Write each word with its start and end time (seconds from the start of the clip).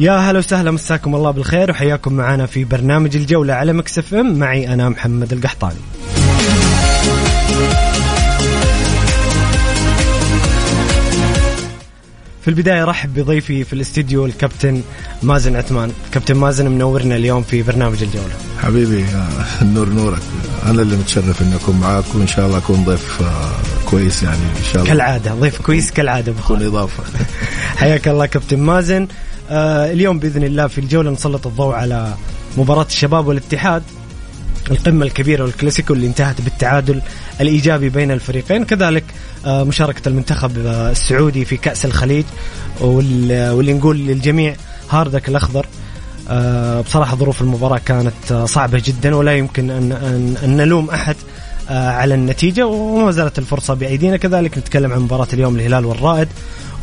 يا 0.00 0.12
هلا 0.12 0.38
وسهلا 0.38 0.70
مساكم 0.70 1.14
الله 1.14 1.30
بالخير 1.30 1.70
وحياكم 1.70 2.12
معنا 2.12 2.46
في 2.46 2.64
برنامج 2.64 3.16
الجولة 3.16 3.54
على 3.54 3.72
Mix 3.72 4.14
FM. 4.14 4.38
معي 4.38 4.74
أنا 4.74 4.88
محمد 4.88 5.32
القحطاني. 5.32 5.76
في 12.42 12.48
البداية 12.48 12.84
رحب 12.84 13.14
بضيفي 13.14 13.64
في 13.64 13.72
الاستديو 13.72 14.26
الكابتن 14.26 14.82
مازن 15.22 15.56
عثمان. 15.56 15.92
كابتن 16.12 16.34
مازن 16.36 16.70
منورنا 16.70 17.16
اليوم 17.16 17.42
في 17.42 17.62
برنامج 17.62 18.02
الجولة. 18.02 18.34
حبيبي 18.62 19.04
آه، 19.04 19.62
النور 19.62 19.88
نورك. 19.88 20.22
أنا 20.66 20.82
اللي 20.82 20.96
متشرف 20.96 21.42
إني 21.42 21.54
أكون 21.56 21.80
معاك 21.80 22.04
وإن 22.14 22.26
شاء 22.26 22.46
الله 22.46 22.58
أكون 22.58 22.84
ضيف 22.84 23.22
آه، 23.22 23.50
كويس 23.90 24.22
يعني 24.22 24.36
إن 24.58 24.64
شاء 24.72 24.82
الله. 24.82 24.86
كالعادة 24.94 25.34
ضيف 25.34 25.60
كويس 25.60 25.90
كالعادة. 25.90 26.32
خالد. 26.40 26.62
إضافة. 26.62 27.02
حياك 27.80 28.08
الله 28.08 28.26
كابتن 28.26 28.58
مازن. 28.58 29.02
آه 29.02 29.08
اليوم 29.50 30.18
بإذن 30.18 30.44
الله 30.44 30.66
في 30.66 30.78
الجولة 30.78 31.10
نسلط 31.10 31.46
الضوء 31.46 31.74
على 31.74 32.14
مباراة 32.58 32.86
الشباب 32.86 33.26
والاتحاد 33.26 33.82
القمة 34.70 35.04
الكبيرة 35.06 35.44
والكلاسيكو 35.44 35.94
اللي 35.94 36.06
انتهت 36.06 36.40
بالتعادل 36.40 37.02
الإيجابي 37.40 37.88
بين 37.88 38.10
الفريقين. 38.10 38.64
كذلك 38.64 39.04
آه، 39.46 39.64
مشاركة 39.64 40.08
المنتخب 40.08 40.58
آه، 40.66 40.90
السعودي 40.90 41.44
في 41.44 41.56
كأس 41.56 41.84
الخليج 41.84 42.24
وال- 42.80 43.50
واللي 43.50 43.72
نقول 43.72 43.96
للجميع 43.98 44.56
هاردك 44.90 45.28
الأخضر. 45.28 45.66
آه، 46.30 46.80
بصراحة 46.80 47.16
ظروف 47.16 47.42
المباراة 47.42 47.78
كانت 47.84 48.32
آه، 48.32 48.44
صعبة 48.44 48.82
جدا 48.84 49.16
ولا 49.16 49.36
يمكن 49.36 49.70
أن, 49.70 49.92
أن, 50.44 50.56
نلوم 50.56 50.90
أحد 50.90 51.16
آه، 51.70 51.90
على 51.90 52.14
النتيجة 52.14 52.66
وما 52.66 53.10
زالت 53.10 53.38
الفرصة 53.38 53.74
بأيدينا. 53.74 54.16
كذلك 54.16 54.58
نتكلم 54.58 54.92
عن 54.92 54.98
مباراة 55.00 55.28
اليوم 55.32 55.56
الهلال 55.56 55.84
والرائد. 55.86 56.28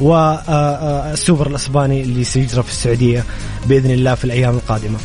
والسوبر 0.02 1.47
الأسباني 1.47 2.02
اللي 2.02 2.23
سيجرى 2.23 2.63
في 2.63 2.69
السعودية 2.72 3.23
بإذن 3.66 3.91
الله 3.91 4.16
في 4.16 4.25
الأيام 4.25 4.55
القادمة. 4.55 4.97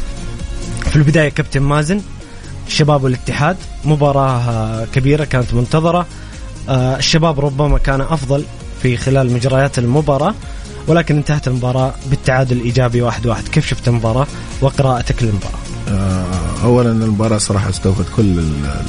في 0.90 0.96
البداية 0.96 1.28
كابتن 1.28 1.62
مازن 1.62 2.00
الشباب 2.66 3.04
والاتحاد 3.04 3.56
مباراة 3.84 4.38
آه، 4.50 4.84
كبيرة 4.94 5.24
كانت 5.24 5.54
منتظرة 5.54 6.06
آه، 6.68 6.96
الشباب 6.96 7.40
ربما 7.40 7.78
كان 7.78 8.00
أفضل 8.00 8.44
في 8.82 8.96
خلال 8.96 9.32
مجريات 9.32 9.78
المباراة 9.78 10.34
ولكن 10.86 11.16
انتهت 11.16 11.48
المباراة 11.48 11.94
بالتعادل 12.10 12.56
الايجابي 12.56 13.02
واحد 13.02 13.26
واحد 13.26 13.48
كيف 13.48 13.66
شفت 13.66 13.88
المباراة 13.88 14.26
وقراءتك 14.60 15.22
للمباراة؟ 15.22 15.58
آه، 15.88 16.24
اولا 16.64 16.90
المباراة 16.90 17.38
صراحة 17.38 17.70
استوفت 17.70 18.06
كل 18.16 18.22
ال- 18.38 18.82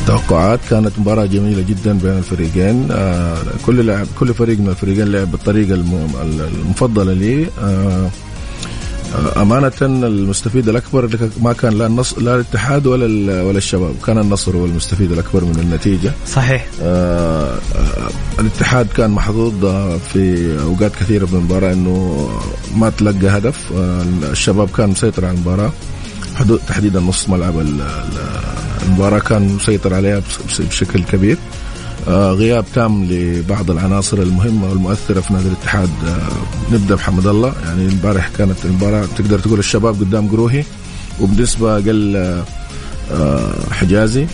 التوقعات 0.00 0.60
كانت 0.70 0.98
مباراة 0.98 1.26
جميلة 1.26 1.62
جدا 1.68 1.92
بين 1.98 2.18
الفريقين. 2.18 2.88
آه، 2.90 3.36
كل 3.66 3.86
لاعب 3.86 4.06
كل 4.18 4.34
فريق 4.34 4.58
من 4.58 4.68
الفريقين 4.68 5.12
لعب 5.12 5.30
بالطريقة 5.30 5.74
الم- 5.74 6.14
المفضلة 6.64 7.12
لي. 7.12 7.46
آه، 7.62 8.08
آه، 9.14 9.42
أمانة 9.42 9.72
المستفيد 9.82 10.68
الأكبر 10.68 11.08
ما 11.42 11.52
كان 11.52 11.72
لا 11.78 11.86
النصر 11.86 12.20
لا 12.22 12.34
الاتحاد 12.34 12.86
ولا 12.86 13.42
ولا 13.42 13.58
الشباب، 13.58 13.94
كان 14.06 14.18
النصر 14.18 14.56
هو 14.56 14.64
المستفيد 14.64 15.12
الأكبر 15.12 15.44
من 15.44 15.58
النتيجة. 15.62 16.12
صحيح. 16.26 16.66
آه، 16.82 17.58
الاتحاد 18.38 18.86
كان 18.96 19.10
محظوظ 19.10 19.54
في 20.12 20.56
أوقات 20.62 20.92
كثيرة 20.96 21.26
في 21.26 21.32
المباراة 21.32 21.72
إنه 21.72 22.28
ما 22.76 22.90
تلقى 22.90 23.28
هدف. 23.28 23.72
آه، 23.76 24.04
الشباب 24.32 24.68
كان 24.70 24.88
مسيطر 24.88 25.24
على 25.24 25.34
المباراة. 25.34 25.66
حدود 25.66 25.72
تحديدا 26.68 27.00
نص 27.00 27.28
ملعب 27.28 27.58
ال- 27.60 27.80
ال- 27.80 28.40
المباراة 28.86 29.18
كان 29.18 29.48
مسيطر 29.54 29.94
عليها 29.94 30.22
بشكل 30.68 31.02
كبير. 31.02 31.36
آه، 32.08 32.32
غياب 32.32 32.64
تام 32.74 33.04
لبعض 33.04 33.70
العناصر 33.70 34.18
المهمة 34.18 34.68
والمؤثرة 34.70 35.20
في 35.20 35.32
نادي 35.32 35.48
الاتحاد. 35.48 35.88
آه، 36.06 36.74
نبدأ 36.74 36.94
بحمد 36.94 37.26
الله. 37.26 37.52
يعني 37.64 37.88
امبارح 37.92 38.28
كانت 38.38 38.64
المباراة 38.64 39.04
تقدر 39.16 39.38
تقول 39.38 39.58
الشباب 39.58 39.94
قدام 40.00 40.28
قروهي 40.28 40.64
وبنسبة 41.20 41.74
أقل 41.74 42.16
آه، 43.12 43.52
حجازي. 43.70 44.26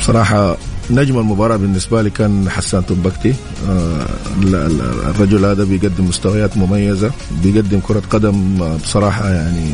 بصراحة 0.00 0.56
نجم 0.90 1.18
المباراة 1.18 1.56
بالنسبة 1.56 2.02
لي 2.02 2.10
كان 2.10 2.50
حسان 2.50 2.86
تنبكتي 2.86 3.34
ال- 4.42 4.54
ال- 4.54 4.80
الرجل 5.10 5.44
هذا 5.44 5.64
بيقدم 5.64 6.04
مستويات 6.04 6.56
مميزة 6.56 7.10
بيقدم 7.42 7.80
كرة 7.80 8.02
قدم 8.10 8.58
بصراحة 8.84 9.30
يعني 9.30 9.70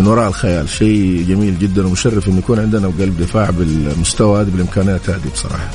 من 0.00 0.06
وراء 0.06 0.28
الخيال. 0.28 0.68
شيء 0.68 1.24
جميل 1.28 1.58
جدا 1.58 1.86
ومشرف 1.86 2.28
إنه 2.28 2.38
يكون 2.38 2.58
عندنا 2.58 2.86
قلب 2.86 3.20
دفاع 3.20 3.50
بالمستوى 3.50 4.40
هذا 4.40 4.50
بالإمكانيات 4.50 5.10
هذه 5.10 5.28
بصراحة. 5.34 5.68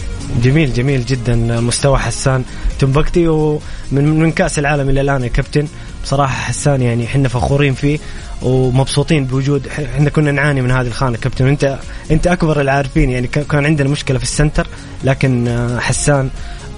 جميل 0.44 0.74
جميل 0.74 1.06
جدا 1.06 1.36
مستوى 1.62 1.98
حسان. 1.98 2.44
تنبكتي 2.80 3.28
ومن 3.28 3.60
من 3.92 4.32
كأس 4.32 4.60
العالم 4.60 4.90
إلى 4.90 5.02
الآن 5.02 5.24
يا 5.24 5.28
كابتن. 5.28 5.68
بصراحة 6.04 6.34
حسان 6.34 6.82
يعني 6.82 7.06
إحنا 7.06 7.28
فخورين 7.28 7.74
فيه 7.74 8.00
ومبسوطين 8.42 9.26
بوجود 9.26 9.68
إحنا 9.68 10.10
كنا 10.10 10.32
نعاني 10.32 10.62
من 10.62 10.72
هذه 10.72 10.88
الخانة 10.88 11.18
كابتن. 11.18 11.48
انت 11.48 11.80
أنت 12.12 12.28
أكبر 12.28 12.62
العارفين 12.62 13.10
يعني 13.10 13.28
كان 13.28 13.66
عندنا 13.66 13.90
مشكلة 13.90 14.18
في 14.18 14.24
السنتر 14.24 14.68
لكن 15.04 15.48
آه، 15.48 15.80
حسان 15.80 16.30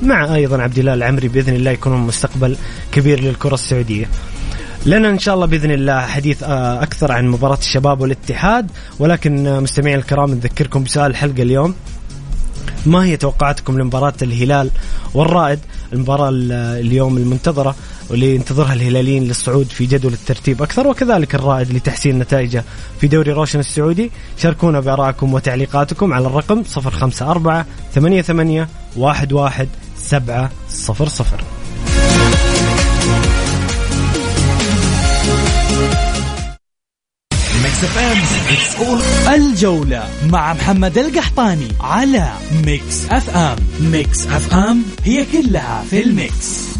مع 0.01 0.35
أيضا 0.35 0.61
عبد 0.61 0.79
الله 0.79 0.93
العمري 0.93 1.27
بإذن 1.27 1.55
الله 1.55 1.71
يكونون 1.71 1.99
مستقبل 1.99 2.57
كبير 2.91 3.19
للكرة 3.19 3.53
السعودية. 3.53 4.09
لنا 4.85 5.09
إن 5.09 5.19
شاء 5.19 5.35
الله 5.35 5.45
بإذن 5.45 5.71
الله 5.71 6.01
حديث 6.01 6.43
آه، 6.43 6.83
أكثر 6.83 7.11
عن 7.11 7.27
مباراة 7.27 7.57
الشباب 7.57 8.01
والاتحاد. 8.01 8.71
ولكن 8.99 9.47
آه، 9.47 9.59
مستمعينا 9.59 9.99
الكرام 9.99 10.31
نذكركم 10.31 10.83
بسؤال 10.83 11.11
الحلقة 11.11 11.43
اليوم. 11.43 11.73
ما 12.85 13.05
هي 13.05 13.17
توقعاتكم 13.17 13.79
لمباراة 13.79 14.13
الهلال 14.21 14.69
والرائد؟ 15.13 15.59
المباراة 15.93 16.29
ال- 16.29 16.51
اليوم 16.85 17.17
المنتظرة 17.17 17.75
واللي 18.09 18.35
ينتظرها 18.35 18.73
الهلاليين 18.73 19.23
للصعود 19.23 19.65
في 19.65 19.85
جدول 19.85 20.13
الترتيب 20.13 20.61
أكثر 20.61 20.87
وكذلك 20.87 21.35
الرائد 21.35 21.73
لتحسين 21.73 22.19
نتائجه 22.19 22.63
في 23.01 23.07
دوري 23.07 23.31
روشن 23.31 23.59
السعودي. 23.59 24.11
شاركونا 24.37 24.79
بآرائكم 24.79 25.33
وتعليقاتكم 25.33 26.13
على 26.13 26.27
الرقم 26.27 26.63
054 26.77 27.65
88 27.95 28.67
11 28.97 29.67
700 29.97 31.56
الجولة 39.35 40.09
مع 40.29 40.53
محمد 40.53 40.97
القحطاني 40.97 41.67
على 41.81 42.33
Mix 42.65 43.05
FM. 43.09 43.57
Mix 43.79 44.27
FM 44.27 44.83
هي 45.03 45.25
كلها 45.25 45.83
في 45.89 46.03
ال 46.03 46.18
Mix. 46.18 46.76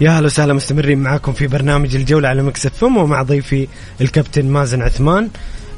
يا 0.00 0.10
هلا 0.10 0.26
وسهلا 0.26 0.54
مستمرين 0.54 0.98
معاكم 0.98 1.32
في 1.32 1.46
برنامج 1.46 1.96
الجولة 1.96 2.28
على 2.28 2.42
Mix 2.42 2.66
FM 2.66 2.96
ومع 2.96 3.22
ضيفي 3.22 3.68
الكابتن 4.00 4.46
مازن 4.46 4.82
عثمان. 4.82 5.28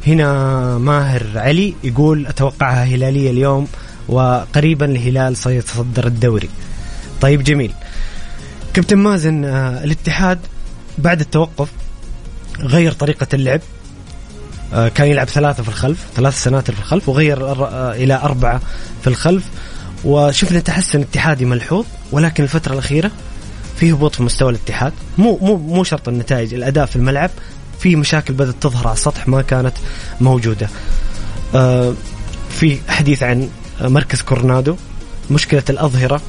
هنا 0.06 0.78
ماهر 0.78 1.26
علي 1.34 1.74
يقول 1.84 2.26
أتوقعها 2.26 2.84
هلالية 2.84 3.30
اليوم 3.30 3.68
وقريبا 4.08 4.86
الهلال 4.86 5.36
سيتصدر 5.36 6.06
الدوري. 6.06 6.48
طيب 7.20 7.42
جميل. 7.42 7.72
كابتن 8.74 8.98
مازن 8.98 9.44
آه، 9.44 9.84
الاتحاد 9.84 10.38
بعد 10.98 11.20
التوقف 11.20 11.68
غير 12.60 12.92
طريقة 12.92 13.26
اللعب. 13.34 13.60
آه، 14.74 14.88
كان 14.88 15.06
يلعب 15.06 15.28
ثلاثة 15.28 15.62
في 15.62 15.68
الخلف 15.68 16.06
ثلاث 16.16 16.42
سناتر 16.42 16.72
في 16.72 16.78
الخلف 16.78 17.08
وغير 17.08 17.46
آه، 17.46 17.92
إلى 17.94 18.14
أربعة 18.14 18.60
في 19.02 19.06
الخلف. 19.06 19.44
وشفنا 20.04 20.60
تحسن 20.60 21.00
اتحادي 21.00 21.44
ملحوظ 21.44 21.84
ولكن 22.12 22.42
الفترة 22.42 22.72
الأخيرة 22.72 23.10
في 23.80 23.92
هبوط 23.92 24.14
في 24.14 24.22
مستوى 24.22 24.50
الاتحاد. 24.50 24.92
مو 25.18 25.38
مو 25.42 25.56
مو 25.56 25.84
شرط 25.84 26.08
النتائج 26.08 26.54
الأداء 26.54 26.86
في 26.86 26.96
الملعب 26.96 27.30
في 27.78 27.96
مشاكل 27.96 28.34
بدأت 28.34 28.54
تظهر 28.60 28.86
على 28.88 28.94
السطح 28.94 29.28
ما 29.28 29.42
كانت 29.42 29.72
موجودة. 30.20 30.68
في 32.50 32.78
حديث 32.88 33.22
عن 33.22 33.48
مركز 33.80 34.22
كورنادو 34.22 34.76
مشكلة 35.30 35.62
الأظهرة 35.70 36.20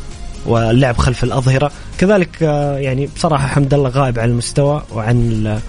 واللعب 0.46 0.98
خلف 0.98 1.24
الأظهرة. 1.24 1.72
كذلك 1.98 2.44
آه، 2.44 2.78
يعني 2.78 3.10
بصراحة 3.16 3.48
حمد 3.48 3.74
الله 3.74 3.90
غائب 3.90 4.20
عن 4.20 4.30
المستوى 4.30 4.84
وعن 4.92 5.60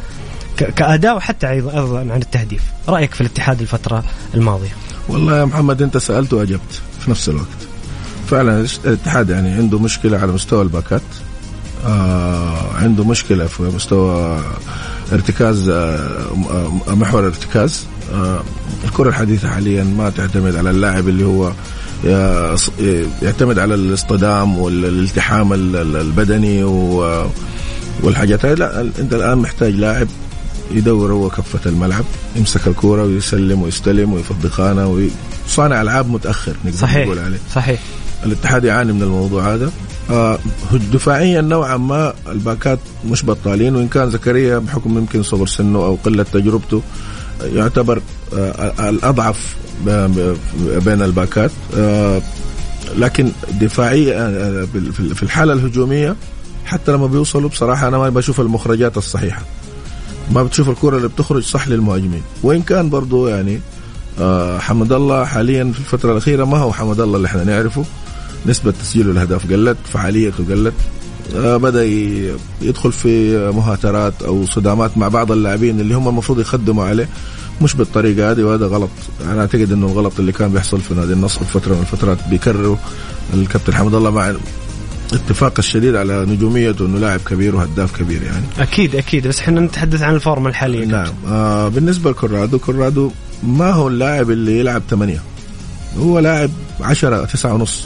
كأداء 0.57 1.17
وحتى 1.17 1.51
أيضا 1.51 1.99
عن 1.99 2.23
التهديف. 2.23 2.63
رأيك 2.89 3.15
في 3.15 3.21
الاتحاد 3.21 3.61
الفترة 3.61 4.05
الماضية؟ 4.35 4.77
والله 5.09 5.39
يا 5.39 5.45
محمد 5.45 5.83
أنت 5.83 5.97
سألت 5.97 6.33
وأجبت 6.33 6.81
في 7.01 7.11
نفس 7.11 7.29
الوقت. 7.29 7.47
فعلا 8.27 8.67
الاتحاد 8.85 9.31
يعني 9.31 9.51
عنده 9.51 9.79
مشكلة 9.79 10.19
على 10.19 10.33
مستوى 10.33 10.63
الباكات. 10.63 11.03
آه 11.03 11.32
عنده 12.75 13.05
مشكلة 13.05 13.47
في 13.47 13.63
مستوى 13.63 14.41
ارتكاز 15.13 15.69
آه 15.69 16.73
محور 16.89 17.27
ارتكاز. 17.27 17.87
آه 18.15 18.43
الكرة 18.85 19.09
الحديثة 19.09 19.49
حاليا 19.49 19.85
ما 19.85 20.11
تعتمد 20.11 20.57
على 20.57 20.71
اللاعب 20.71 21.09
اللي 21.09 21.25
هو 21.25 21.53
يعتمد 23.23 23.59
على 23.59 23.75
الاصطدام 23.75 24.59
والالتحام 24.59 25.53
البدني 25.53 26.65
والحاجات 28.03 28.45
هاي. 28.45 28.55
لا 28.55 28.81
انت 28.81 29.15
الآن 29.15 29.39
محتاج 29.39 29.75
لاعب 29.75 30.09
يدور 30.71 31.13
هو 31.13 31.31
كفة 31.31 31.71
الملعب 31.71 32.05
يمسك 32.37 32.67
الكورة 32.67 33.03
ويسلم 33.03 33.63
ويستلم 33.63 34.13
ويفضي 34.13 34.49
خانة 34.49 35.09
وصانع 35.47 35.83
ألعاب 35.83 36.11
متأخر 36.11 36.53
نقدر 36.65 36.79
صحيح 36.79 37.07
نقول 37.07 37.19
عليه. 37.19 37.39
صحيح. 37.55 37.81
الاتحاد 38.27 38.65
يعاني 38.65 38.93
من 38.93 39.03
الموضوع 39.03 39.55
هذا. 39.55 39.65
آه 39.67 39.71
دفاعيا 40.93 41.41
نوعا 41.41 41.77
ما 41.77 42.15
الباكات 42.29 42.79
مش 43.11 43.25
بطالين 43.27 43.77
وإن 43.77 43.89
كان 43.89 44.11
زكريا 44.11 44.59
بحكم 44.59 44.99
يمكن 44.99 45.23
صغر 45.23 45.47
سنه 45.47 45.79
أو 45.79 45.99
قلة 46.05 46.23
تجربته 46.23 46.83
يعتبر 47.45 48.03
آه 48.37 48.89
الأضعف 48.89 49.57
بين 50.85 51.03
الباكات. 51.03 51.51
آه، 51.77 52.23
لكن 52.97 53.33
دفاعية 53.61 54.15
آه، 54.19 54.65
في 55.15 55.23
الحالة 55.23 55.53
الهجومية 55.53 56.17
حتى 56.67 56.93
لما 56.93 57.07
بيوصلوا 57.07 57.49
بصراحة 57.51 57.89
أنا 57.89 57.99
ما 57.99 58.09
بشوف 58.09 58.41
المخرجات 58.41 58.97
الصحيحة. 58.97 59.43
ما 60.31 60.43
بتشوف 60.43 60.69
الكرة 60.69 60.97
اللي 60.97 61.09
بتخرج 61.09 61.43
صح 61.43 61.69
للمهاجمين. 61.69 62.23
وإن 62.43 62.63
كان 62.63 62.91
برضو 62.91 63.29
يعني 63.29 63.61
آه 64.21 64.59
حمد 64.59 64.93
الله 64.93 65.25
حاليا 65.25 65.65
في 65.73 65.79
الفترة 65.79 66.13
الأخيرة 66.13 66.45
ما 66.45 66.59
هو 66.59 66.73
حمد 66.73 67.01
الله 67.01 67.17
اللي 67.17 67.27
إحنا 67.27 67.45
نعرفه. 67.45 67.85
نسبة 68.47 68.71
تسجيله 68.71 69.11
الأهداف 69.11 69.53
قلت 69.53 69.77
فعاليته 69.93 70.45
قلت. 70.51 70.75
آه 71.37 71.57
بدأ 71.57 71.85
يدخل 72.63 72.93
في 72.93 73.37
مهاترات 73.57 74.23
أو 74.23 74.47
صدامات 74.47 74.99
مع 74.99 75.09
بعض 75.09 75.33
اللاعبين 75.33 75.81
اللي 75.81 75.95
هم 75.95 76.09
المفروض 76.09 76.41
يخدموا 76.41 76.85
عليه. 76.85 77.09
مش 77.63 77.75
بالطريقة 77.75 78.31
هذه 78.31 78.43
وهذا 78.43 78.67
غلط. 78.67 78.91
أنا 79.25 79.41
أعتقد 79.41 79.73
إنه 79.73 79.87
الغلط 79.87 80.13
اللي 80.19 80.33
كان 80.33 80.53
بيحصل 80.53 80.81
في 80.81 80.95
نادي 80.95 81.13
النصر 81.13 81.45
فترة 81.45 81.75
من 81.75 81.81
الفترات 81.81 82.19
بيكرروا. 82.31 82.77
الكابتن 83.35 83.75
حمد 83.75 83.95
الله 83.95 84.11
مع 84.11 84.35
اتفاق 85.13 85.55
الشديد 85.59 85.95
على 85.95 86.27
نجوميته 86.27 86.87
إنه 86.87 86.99
لاعب 86.99 87.21
كبير 87.21 87.57
وهداف 87.57 87.97
كبير 87.99 88.23
يعني. 88.23 88.45
أكيد 88.59 88.97
أكيد. 88.97 89.27
بس 89.27 89.39
إحنا 89.39 89.61
نتحدث 89.61 90.03
عن 90.03 90.15
الفورمة 90.15 90.49
الحالية 90.49 90.85
نعم. 90.85 91.13
آه 91.29 91.69
بالنسبة 91.69 92.11
لكورادو 92.11 92.59
كورادو 92.59 93.11
ما 93.43 93.71
هو 93.71 93.89
اللاعب 93.89 94.31
اللي 94.31 94.59
يلعب 94.59 94.83
ثمانية. 94.91 95.23
هو 95.99 96.19
لاعب 96.19 96.51
عشرة 96.81 97.25
تسعة 97.25 97.55
ونص. 97.55 97.85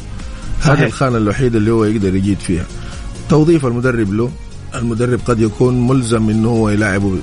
هذه 0.73 0.87
الخانة 0.87 1.17
الوحيدة 1.17 1.59
اللي 1.59 1.71
هو 1.71 1.85
يقدر 1.85 2.15
يجيد 2.15 2.39
فيها. 2.39 2.65
توظيف 3.29 3.67
المدرب 3.67 4.13
له 4.15 4.31
المدرب 4.75 5.21
قد 5.27 5.41
يكون 5.41 5.87
ملزم 5.89 6.31
إنه 6.31 6.49
هو 6.49 6.69
يلاعبه 6.69 7.19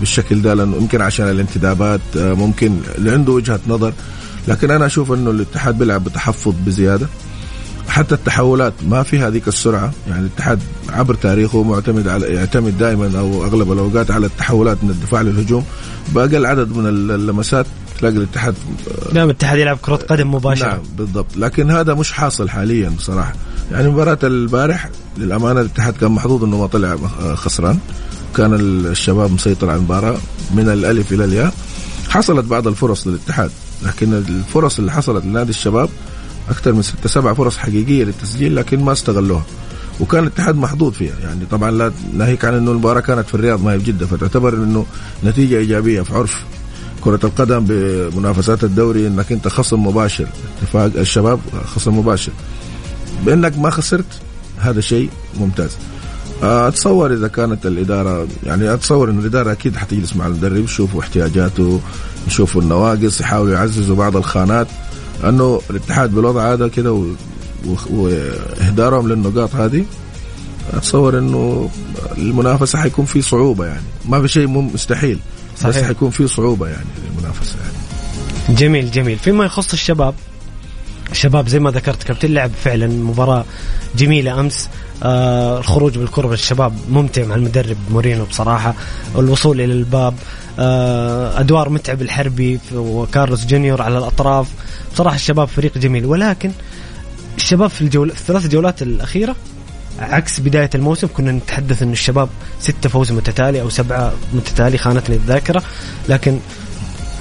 بالشكل 0.00 0.42
ده 0.42 0.54
لأنه 0.54 0.76
يمكن 0.76 1.02
عشان 1.02 1.30
الانتدابات 1.30 2.00
آه، 2.16 2.32
ممكن 2.32 2.76
عنده 2.98 3.32
وجهة 3.32 3.60
نظر. 3.68 3.92
لكن 4.48 4.70
أنا 4.70 4.86
أشوف 4.86 5.12
إنه 5.12 5.30
الاتحاد 5.30 5.78
بيلعب 5.78 6.04
بتحفظ 6.04 6.54
بزيادة. 6.66 7.06
حتى 7.88 8.14
التحولات 8.14 8.72
ما 8.88 9.02
في 9.02 9.18
هذيك 9.18 9.48
السرعة. 9.48 9.92
يعني 10.08 10.20
الاتحاد 10.20 10.58
عبر 10.88 11.14
تاريخه 11.14 11.62
معتمد 11.62 12.08
على 12.08 12.26
يعتمد 12.26 12.78
دائما 12.78 13.18
أو 13.18 13.44
أغلب 13.44 13.72
الأوقات 13.72 14.10
على 14.10 14.26
التحولات 14.26 14.84
من 14.84 14.90
الدفاع 14.90 15.22
للهجوم. 15.22 15.64
بأقل 16.14 16.46
عدد 16.46 16.76
من 16.76 16.86
اللمسات 16.86 17.66
تلاقي 17.98 18.16
الاتحاد 18.16 18.54
نعم 19.12 19.24
الاتحاد 19.24 19.58
يلعب 19.58 19.78
كرة 19.82 19.96
قدم 19.96 20.34
مباشرة. 20.34 20.68
نعم 20.68 20.82
بالضبط. 20.98 21.36
لكن 21.36 21.70
هذا 21.70 21.94
مش 21.94 22.12
حاصل 22.12 22.48
حاليا 22.48 22.88
بصراحة. 22.88 23.32
يعني 23.72 23.88
مباراة 23.88 24.18
البارح 24.22 24.90
للأمانة 25.18 25.60
الاتحاد 25.60 25.94
كان 25.94 26.10
محظوظ 26.10 26.44
أنه 26.44 26.58
ما 26.58 26.66
طلع 26.66 26.96
خسران. 27.34 27.78
كان 28.36 28.54
الشباب 28.54 29.32
مسيطر 29.32 29.70
على 29.70 29.78
المباراة 29.78 30.16
من 30.54 30.68
الألف 30.68 31.12
إلى 31.12 31.24
الياء. 31.24 31.54
حصلت 32.08 32.44
بعض 32.44 32.68
الفرص 32.68 33.06
للاتحاد 33.06 33.50
لكن 33.82 34.14
الفرص 34.14 34.78
اللي 34.78 34.92
حصلت 34.92 35.24
لنادي 35.24 35.50
الشباب 35.50 35.88
أكثر 36.48 36.72
من 36.72 36.82
ستة 36.82 37.08
سبع 37.08 37.34
فرص 37.34 37.58
حقيقية 37.58 38.04
للتسجيل 38.04 38.56
لكن 38.56 38.84
ما 38.84 38.92
استغلوها. 38.92 39.44
وكان 40.00 40.22
الاتحاد 40.22 40.56
محظوظ 40.56 40.92
فيها. 40.92 41.14
يعني 41.22 41.46
طبعا 41.50 41.70
لا 41.70 41.92
ناهيك 42.14 42.44
عن 42.44 42.54
إنه 42.54 42.70
المباراة 42.70 43.00
كانت 43.00 43.28
في 43.28 43.34
الرياض 43.34 43.62
ما 43.62 43.72
هي 43.72 43.78
في 43.78 43.84
جده 43.84 44.06
فتعتبر 44.06 44.54
إنه 44.54 44.86
نتيجة 45.24 45.58
إيجابية 45.58 46.02
في 46.02 46.14
عرف 46.14 46.44
كرة 47.06 47.26
القدم 47.26 47.64
بمنافسات 47.68 48.64
الدوري 48.64 49.06
إنك 49.06 49.32
أنت 49.32 49.48
خصم 49.48 49.86
مباشر. 49.86 50.26
اتفاق 50.62 50.90
الشباب 50.96 51.40
خصم 51.74 51.98
مباشر. 51.98 52.32
بإنك 53.26 53.58
ما 53.58 53.70
خسرت 53.70 54.04
هذا 54.58 54.80
شيء 54.80 55.10
ممتاز. 55.40 55.70
أتصور 56.42 57.12
إذا 57.12 57.28
كانت 57.28 57.66
الإدارة 57.66 58.26
يعني 58.46 58.74
أتصور 58.74 59.10
ان 59.10 59.18
الإدارة 59.18 59.52
أكيد 59.52 59.76
حتجلس 59.76 60.16
مع 60.16 60.26
المدرب 60.26 60.64
يشوفوا 60.64 61.00
احتياجاته 61.00 61.80
يشوفوا 62.26 62.62
النواقص 62.62 63.20
يحاولوا 63.20 63.54
يعززوا 63.54 63.96
بعض 63.96 64.16
الخانات. 64.16 64.66
أنه 65.24 65.60
الاتحاد 65.70 66.14
بالوضع 66.14 66.52
هذا 66.52 66.68
كده 66.68 67.06
وإهدارهم 67.90 69.08
للنقاط 69.08 69.54
هذه 69.54 69.84
اتصور 70.72 71.18
انه 71.18 71.70
المنافسة 72.18 72.78
حيكون 72.78 73.04
في 73.04 73.22
صعوبة 73.22 73.66
يعني. 73.66 73.82
ما 74.08 74.22
في 74.22 74.28
شيء 74.28 74.46
مستحيل 74.48 75.18
صحيح. 75.58 75.76
بس 75.76 75.82
حيكون 75.84 76.10
في 76.10 76.28
صعوبة 76.28 76.68
يعني 76.68 76.86
للمنافسة 77.04 77.56
يعني. 77.60 78.58
جميل 78.58 78.90
جميل. 78.90 79.18
فيما 79.18 79.44
يخص 79.44 79.72
الشباب 79.72 80.14
الشباب 81.10 81.48
زي 81.48 81.58
ما 81.58 81.70
ذكرت 81.70 82.02
كابتن 82.02 82.30
لعب 82.34 82.50
فعلا 82.64 82.86
مباراة 82.86 83.44
جميلة 83.96 84.40
أمس. 84.40 84.68
آه 85.02 85.58
الخروج 85.58 85.98
بالكرة 85.98 86.32
الشباب 86.32 86.72
ممتع 86.90 87.24
مع 87.24 87.34
المدرب 87.34 87.76
مورينو 87.90 88.24
بصراحة. 88.24 88.74
الوصول 89.18 89.60
إلى 89.60 89.72
الباب 89.72 90.14
آه 90.58 91.40
أدوار 91.40 91.68
متعب 91.68 92.02
الحربي 92.02 92.58
وكارلوس 92.74 93.46
جونيور 93.46 93.82
على 93.82 93.98
الأطراف. 93.98 94.46
بصراحة 94.94 95.16
الشباب 95.16 95.48
فريق 95.48 95.78
جميل. 95.78 96.06
ولكن 96.06 96.50
الشباب 97.36 97.70
في 97.70 97.80
الجولة 97.80 98.14
في 98.14 98.20
الثلاث 98.20 98.46
جولات 98.46 98.82
الأخيرة 98.82 99.36
عكس 99.98 100.40
بداية 100.40 100.70
الموسم 100.74 101.08
كنا 101.14 101.32
نتحدث 101.32 101.82
أن 101.82 101.92
الشباب 101.92 102.28
ستة 102.60 102.88
فوز 102.88 103.12
متتالي 103.12 103.60
أو 103.60 103.70
سبعة 103.70 104.12
متتالي 104.32 104.78
خانتني 104.78 105.16
الذاكرة 105.16 105.62
لكن 106.08 106.38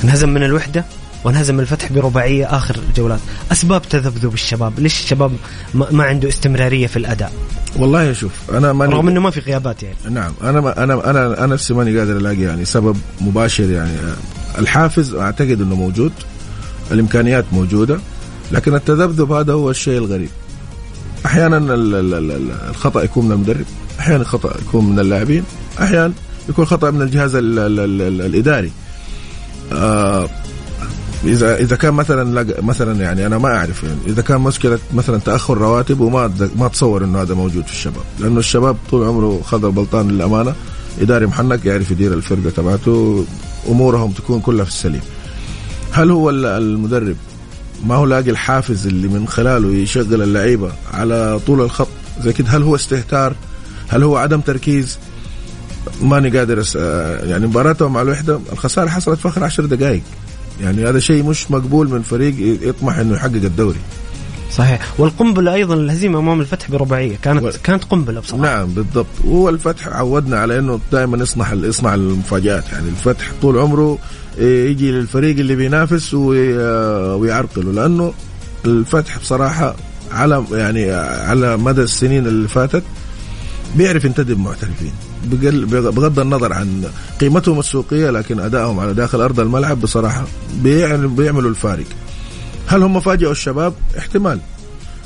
انهزم 0.03 0.29
من 0.29 0.44
الوحدة 0.44 0.86
وانهزم 1.24 1.60
الفتح 1.60 1.91
برباعية 1.91 2.46
آخر 2.46 2.79
جولات. 2.96 3.20
أسباب 3.51 3.82
تذبذب 3.82 4.34
الشباب. 4.34 4.79
ليش 4.79 5.00
الشباب 5.03 5.32
ما 5.74 6.03
عنده 6.03 6.29
استمرارية 6.29 6.88
في 6.88 6.98
الأداء؟ 6.98 7.32
والله 7.75 8.13
شوف 8.13 8.32
أنا 8.51 8.74
ماني 8.74 8.94
رغم 8.94 9.08
إنه 9.08 9.22
ما 9.22 9.29
في 9.29 9.39
غيابات 9.39 9.84
يعني. 9.84 9.96
نعم 10.10 10.34
أنا 10.44 10.62
ما 10.62 10.84
أنا 10.84 11.10
أنا 11.10 11.44
أنا 11.44 11.46
نفسي 11.46 11.74
ماني 11.74 12.00
قادر 12.00 12.17
ألاقي 12.17 12.41
يعني 12.41 12.65
سبب 12.65 12.98
مباشر 13.22 13.70
يعني. 13.70 13.91
الحافز 14.58 15.13
أعتقد 15.13 15.62
إنه 15.62 15.75
موجود 15.75 16.12
الإمكانيات 16.91 17.46
موجودة 17.51 18.00
لكن 18.51 18.75
التذبذب 18.75 19.32
هذا 19.32 19.53
هو 19.53 19.70
الشيء 19.70 19.98
الغريب. 19.98 20.29
أحيانا 21.25 21.58
الخطأ 22.70 23.03
يكون 23.03 23.25
من 23.25 23.32
المدرب 23.32 23.65
أحيانا 24.00 24.22
الخطأ 24.22 24.53
يكون 24.67 24.89
من 24.89 25.00
اللاعبين 25.00 25.44
أحيانا 25.82 26.13
يكون 26.50 26.65
خطأ 26.65 26.91
من 26.91 27.01
الجهاز 27.01 27.36
ال 27.36 27.60
ال 27.60 27.79
ال 27.79 28.01
ال 28.01 28.22
الإداري. 28.22 28.72
آه 29.74 30.29
اذا 31.24 31.55
إذا 31.55 31.75
كان 31.75 31.94
مثلا 31.94 32.46
مثلا 32.62 33.01
يعني 33.01 33.25
أنا 33.25 33.38
ما 33.38 33.55
أعرف 33.58 33.84
يعني 33.84 33.98
إذا 34.08 34.22
كان 34.22 34.41
مشكلة 34.41 34.79
مثلا 34.94 35.17
تأخر 35.17 35.58
رواتب 35.58 36.00
وما 36.00 36.32
ما 36.55 36.65
اتصور 36.65 37.03
إنه 37.03 37.22
هذا 37.22 37.34
موجود 37.34 37.65
في 37.65 37.72
الشباب 37.72 38.03
لأنه 38.20 38.39
الشباب 38.39 38.77
طول 38.91 39.08
عمره 39.08 39.41
خذ 39.46 39.65
البلطان 39.65 40.08
للأمانة 40.08 40.53
إداري 41.01 41.25
محنك 41.25 41.65
يعرف 41.65 41.91
يدير 41.91 42.13
الفرقة 42.13 42.50
تبعته 42.55 43.25
أمورهم 43.70 44.12
تكون 44.12 44.39
كلها 44.41 44.65
في 44.65 44.72
السليم. 44.72 45.01
هل 45.91 46.12
هو 46.12 46.29
ال- 46.29 46.46
المدرب 46.46 47.15
ما 47.84 47.96
هو 47.96 48.05
لاقي 48.05 48.29
الحافز 48.29 48.88
اللي 48.88 49.08
من 49.08 49.27
خلاله 49.27 49.74
يشغل 49.74 50.22
اللعيبة 50.22 50.72
على 50.94 51.39
طول 51.48 51.62
الخط؟ 51.62 51.88
زي 52.22 52.34
كده 52.34 52.50
هل 52.50 52.63
هو 52.63 52.75
استهتار؟ 52.75 53.36
هل 53.88 54.03
هو 54.03 54.17
عدم 54.17 54.41
تركيز؟ 54.41 54.98
ماني 56.01 56.38
قادر 56.38 56.62
أس... 56.62 56.75
يعني 57.24 57.48
مباراتهم 57.48 57.94
مع 57.94 58.01
الوحدة 58.01 58.39
الخسارة 58.51 58.89
حصلت 58.89 59.20
في 59.20 59.27
آخر 59.27 59.44
عشر 59.44 59.65
دقائق 59.65 60.01
يعني 60.62 60.89
هذا 60.89 61.00
شيء 61.00 61.24
مش 61.24 61.51
مقبول 61.51 61.89
من 61.89 62.01
فريق 62.01 62.60
يطمح 62.70 62.98
إنه 62.98 63.15
يحقق 63.15 63.34
الدوري. 63.34 63.79
صحيح. 64.52 64.80
والقنبلة 64.98 65.54
أيضا 65.54 65.74
الهزيمة 65.74 66.20
أمام 66.20 66.42
الفتح 66.42 66.72
برباعية. 66.72 67.16
كانت 67.22 67.44
و- 67.44 67.52
كانت 67.64 67.84
قنبلة 67.84 68.20
بصراحة. 68.20 68.44
نعم 68.44 68.68
بالضبط. 68.68 69.06
هو 69.28 69.50
الفتح 69.50 69.88
عودنا 69.88 70.40
على 70.40 70.60
إنه 70.60 70.80
دائما 70.92 71.18
يصنع 71.18 71.54
يصنع 71.54 71.94
المفاجآت. 71.94 72.64
يعني 72.72 72.90
الفتح 72.90 73.32
طول 73.42 73.58
عمره 73.58 73.98
إيه، 74.38 74.70
يجي 74.72 74.92
للفريق 74.92 75.40
اللي 75.40 75.56
بينافس 75.56 76.14
وي- 76.14 76.56
آه، 76.60 77.16
ويعرقله. 77.16 77.72
لأنه 77.72 78.14
الفتح 78.66 79.20
بصراحة 79.20 79.75
على 80.12 80.44
يعني 80.52 80.92
على 80.92 81.58
مدى 81.58 81.82
السنين 81.82 82.28
اللي 82.28 82.48
فاتت 82.48 82.84
بيعرف 83.75 84.06
ينتدب 84.06 84.40
محترفين 84.40 84.92
بغض 85.72 86.20
النظر 86.20 86.54
عن 86.54 86.84
قيمتهم 87.22 87.60
السوقية 87.60 88.10
لكن 88.10 88.40
أدائهم 88.40 88.80
على 88.80 88.94
داخل 88.94 89.22
أرض 89.22 89.40
الملعب 89.40 89.82
بصراحة 89.82 90.24
بيعملوا 90.64 91.50
الفارق. 91.50 91.86
هل 92.67 92.84
هم 92.84 93.00
فاجئوا 93.00 93.31
الشباب؟ 93.31 93.74
احتمال. 93.98 94.39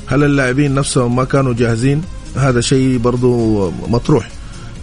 هل 0.06 0.24
اللاعبين 0.24 0.74
نفسهم 0.74 1.16
ما 1.16 1.24
كانوا 1.24 1.54
جاهزين؟ 1.54 2.02
هذا 2.36 2.60
شيء 2.60 2.98
برضو 2.98 3.70
مطروح. 3.70 4.30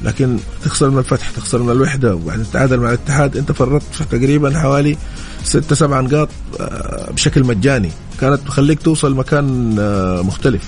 لكن 0.03 0.37
تخسر 0.63 0.89
من 0.89 0.97
الفتح 0.97 1.29
تخسر 1.29 1.63
من 1.63 1.71
الوحدة 1.71 2.15
وبعدين 2.15 2.45
تتعادل 2.45 2.79
مع 2.79 2.89
الاتحاد. 2.89 3.37
انت 3.37 3.51
فرطت 3.51 3.85
في 3.91 4.03
تقريبا 4.05 4.59
حوالي 4.59 4.97
ستة 5.43 5.75
سبع 5.75 5.99
نقاط 5.99 6.29
آه، 6.59 7.11
بشكل 7.11 7.43
مجاني. 7.43 7.91
كانت 8.21 8.39
تخليك 8.47 8.81
توصل 8.81 9.15
مكان 9.15 9.75
آه، 9.79 10.21
مختلف. 10.21 10.63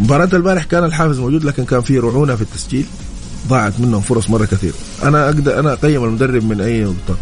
مباراة 0.00 0.28
البارح 0.32 0.64
كان 0.64 0.84
الحافز 0.84 1.18
موجود 1.18 1.44
لكن 1.44 1.64
كان 1.64 1.80
في 1.80 1.98
رعونة 1.98 2.36
في 2.36 2.42
التسجيل. 2.42 2.86
ضاعت 3.48 3.80
منهم 3.80 4.00
فرص 4.00 4.30
مرة 4.30 4.44
كثير 4.44 4.72
أنا 5.02 5.24
أقدر 5.24 5.58
أنا 5.58 5.72
أقيم 5.72 6.04
المدرب 6.04 6.44
من 6.44 6.60
أي 6.60 6.84
نقطة. 6.84 7.16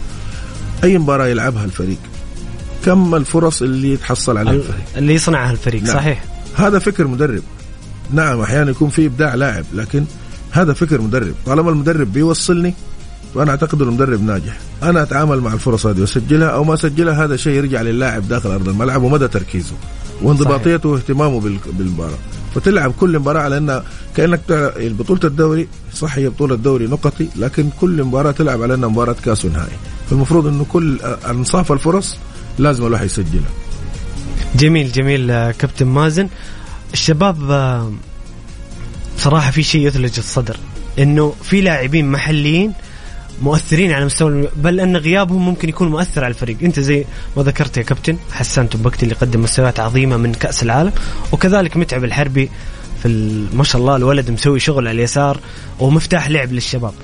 أي 0.85 0.99
مباراة 0.99 1.27
يلعبها 1.27 1.65
الفريق؟ 1.65 1.99
كم 2.87 3.15
الفرص 3.15 3.63
اللي 3.63 3.93
يتحصل 3.93 4.39
عليها 4.39 4.53
ال- 4.53 4.57
الفريق؟ 4.59 4.85
اللي 4.97 5.15
يصنعها 5.15 5.51
الفريق 5.53 5.83
نعم. 5.83 5.95
صحيح. 5.95 6.25
هذا 6.55 6.79
فكر 6.79 7.07
مدرب. 7.07 7.43
نعم 8.13 8.41
أحيانا 8.41 8.71
يكون 8.71 8.89
في 8.89 9.07
إبداع 9.07 9.35
لاعب 9.35 9.65
لكن 9.75 10.05
هذا 10.51 10.73
فكر 10.73 11.01
مدرب. 11.01 11.35
طالما 11.47 11.71
المدرب 11.71 12.13
بيوصلني 12.13 12.75
وأنا 13.35 13.51
أعتقد 13.51 13.83
إنه 13.83 13.91
مدرب 13.91 14.23
ناجح. 14.23 14.57
أنا 14.83 15.03
أتعامل 15.03 15.41
مع 15.41 15.53
الفرص 15.53 15.87
هذه 15.87 16.01
وأسجلها 16.01 16.49
أو 16.49 16.65
ما 16.65 16.75
أسجلها 16.75 17.25
هذا 17.25 17.37
شيء 17.37 17.53
يرجع 17.53 17.83
للاعب 17.83 18.29
داخل 18.29 18.51
أرض 18.51 18.69
الملعب 18.69 19.03
ومدى 19.03 19.29
تركيزه 19.29 19.73
وانضباطيته 20.23 20.89
واهتمامه 20.89 21.41
بال- 21.41 21.59
بالمباراة. 21.73 22.19
فتلعب 22.55 22.93
كل 23.01 23.19
مباراة 23.19 23.41
على 23.43 23.59
أنها 23.59 23.85
كأنك 24.17 24.41
تلعب 24.49 24.73
بطولة 24.79 25.21
الدوري 25.25 25.69
صح 25.95 26.19
هي 26.19 26.29
بطولة 26.29 26.55
دوري 26.57 26.87
نقطي 26.87 27.29
لكن 27.37 27.69
كل 27.81 28.05
مباراة 28.05 28.31
تلعب 28.31 28.63
على 28.63 28.75
أنها 28.75 28.89
مباراة 28.89 29.17
كاس 29.25 29.45
ونهائي. 29.45 29.77
فالمفروض 30.11 30.47
إنه 30.47 30.65
كل 30.73 30.99
أنصاف 31.31 31.73
الفرص 31.73 32.17
لازم 32.59 32.87
الواحد 32.87 33.05
يسجلها. 33.05 33.51
جميل 34.55 34.93
جميل 34.93 35.31
آه، 35.31 35.51
كابتن 35.51 35.87
مازن. 35.87 36.29
الشباب 36.93 37.51
آه، 37.51 37.93
صراحة 39.19 39.51
في 39.51 39.63
شيء 39.63 39.87
يثلج 39.87 40.19
الصدر 40.19 40.57
إنه 40.99 41.35
في 41.43 41.61
لاعبين 41.61 42.11
محليين 42.11 42.73
مؤثرين 43.43 43.93
على 43.93 44.05
مستوى 44.05 44.49
بل 44.57 44.81
أن 44.81 44.97
غيابهم 44.97 45.45
ممكن 45.45 45.69
يكون 45.69 45.89
مؤثر 45.89 46.25
على 46.25 46.31
الفريق. 46.31 46.57
أنت 46.63 46.81
زي 46.81 47.05
ما 47.37 47.43
ذكرت 47.43 47.77
يا 47.77 47.83
كابتن 47.83 48.17
حسان 48.33 48.69
تنبكتي 48.69 49.03
اللي 49.03 49.15
قدم 49.15 49.43
مستويات 49.43 49.81
عظيمة 49.81 50.17
من 50.17 50.35
كأس 50.35 50.63
العالم. 50.63 50.93
وكذلك 51.33 51.77
متعب 51.77 52.05
الحربي 52.05 52.51
في 53.03 53.09
ما 53.55 53.65
شاء 53.65 53.81
الله 53.81 53.97
الولد 53.97 54.31
مسوي 54.31 54.61
شغل 54.61 54.89
على 54.89 54.95
اليسار 54.95 55.41
ومفتاح 55.81 56.31
لعب 56.31 56.53
للشباب. 56.53 56.95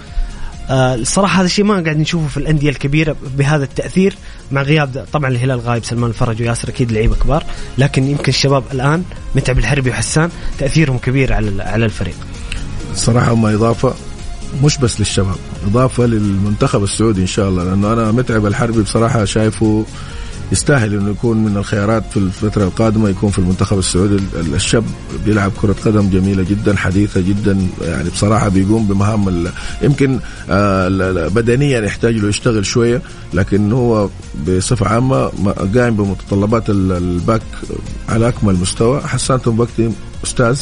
آه، 0.70 0.94
الصراحه 0.94 1.40
هذا 1.40 1.46
الشيء 1.46 1.64
ما 1.64 1.74
قاعد 1.74 1.96
نشوفه 1.96 2.28
في 2.28 2.36
الأندية 2.36 2.70
الكبيرة 2.70 3.16
بهذا 3.38 3.64
التأثير 3.64 4.14
مع 4.52 4.62
غياب. 4.62 5.06
طبعا 5.12 5.30
الهلال 5.30 5.60
غايب 5.60 5.84
سلمان 5.84 6.10
الفرج 6.10 6.42
وياسر 6.42 6.68
أكيد 6.68 6.92
لعيبة 6.92 7.14
كبار 7.14 7.44
لكن 7.78 8.04
يمكن 8.04 8.28
الشباب 8.28 8.64
الآن 8.72 9.04
متعب 9.34 9.58
الحربي 9.58 9.90
وحسان 9.90 10.30
تأثيرهم 10.58 10.98
كبير 10.98 11.32
على 11.32 11.62
على 11.62 11.84
الفريق 11.84 12.16
صراحة 12.94 13.32
هم 13.32 13.46
إضافة 13.46 13.94
مش 14.64 14.78
بس 14.78 15.00
للشباب 15.00 15.36
إضافة 15.66 16.06
للمنتخب 16.06 16.82
السعودي 16.82 17.20
إن 17.20 17.26
شاء 17.26 17.48
الله 17.48 17.64
لأنه 17.64 17.92
أنا 17.92 18.12
متعب 18.12 18.46
الحربي 18.46 18.82
بصراحة 18.82 19.24
شايفه 19.24 19.84
يستاهل 20.52 20.94
إنه 20.94 21.10
يكون 21.10 21.44
من 21.44 21.56
الخيارات 21.56 22.02
في 22.10 22.16
الفترة 22.16 22.64
القادمة 22.64 23.08
يكون 23.08 23.30
في 23.30 23.38
المنتخب 23.38 23.78
السعودي. 23.78 24.14
ال- 24.14 24.54
الشاب 24.54 24.84
بيلعب 25.26 25.52
كرة 25.62 25.76
قدم 25.84 26.10
جميلة 26.10 26.42
جدا 26.42 26.76
حديثة 26.76 27.20
جدا 27.20 27.58
يعني 27.82 28.10
بصراحة 28.10 28.48
بيقوم 28.48 28.86
بمهام 28.86 29.46
يمكن 29.82 30.18
آه، 30.50 30.88
بدنيا 31.28 31.80
يحتاج 31.80 32.14
له 32.16 32.28
يشتغل 32.28 32.66
شوية 32.66 33.02
لكن 33.34 33.72
هو 33.72 34.08
بصفة 34.48 34.86
عامة 34.88 35.26
قايم 35.74 35.96
بمتطلبات 35.96 36.70
ال- 36.70 36.92
الباك 36.92 37.42
على 38.08 38.28
أكمل 38.28 38.54
مستوى. 38.54 39.00
حسان 39.00 39.42
تنبكتي 39.42 39.90
أستاذ 40.24 40.60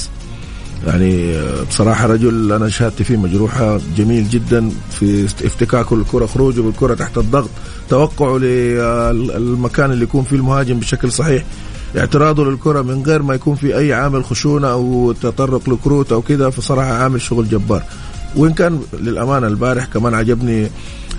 يعني 0.87 1.35
بصراحة 1.69 2.07
رجل 2.07 2.53
أنا 2.53 2.69
شهادتي 2.69 3.05
فيه 3.05 3.17
مجروحة 3.17 3.81
جميل 3.97 4.29
جدا 4.29 4.71
في 5.01 5.25
افتكاكه 5.25 5.95
الكرة 5.95 6.27
خروجه 6.27 6.61
بالكرة 6.61 6.95
تحت 6.95 7.19
الضغط 7.19 7.51
توقعه 7.89 8.39
للمكان 8.39 9.93
اللي 9.93 10.05
يكون 10.05 10.25
فيه 10.25 10.37
المهاجم 10.37 10.79
بشكل 10.79 11.13
صحيح 11.13 11.45
اعتراضه 11.99 12.45
للكرة 12.45 12.83
من 12.83 13.03
غير 13.03 13.23
ما 13.23 13.35
يكون 13.35 13.55
في 13.55 13.77
أي 13.79 13.93
عامل 13.93 14.25
خشونة 14.25 14.69
أو 14.69 15.13
تطرق 15.13 15.71
لكروت 15.71 16.13
أو 16.13 16.23
كده 16.23 16.51
فصراحة 16.51 16.93
عامل 16.93 17.21
شغل 17.21 17.49
جبار. 17.49 17.83
وإن 18.37 18.53
كان 18.53 18.81
للأمانة 19.01 19.47
البارح 19.47 19.85
كمان 19.85 20.15
عجبني 20.15 20.71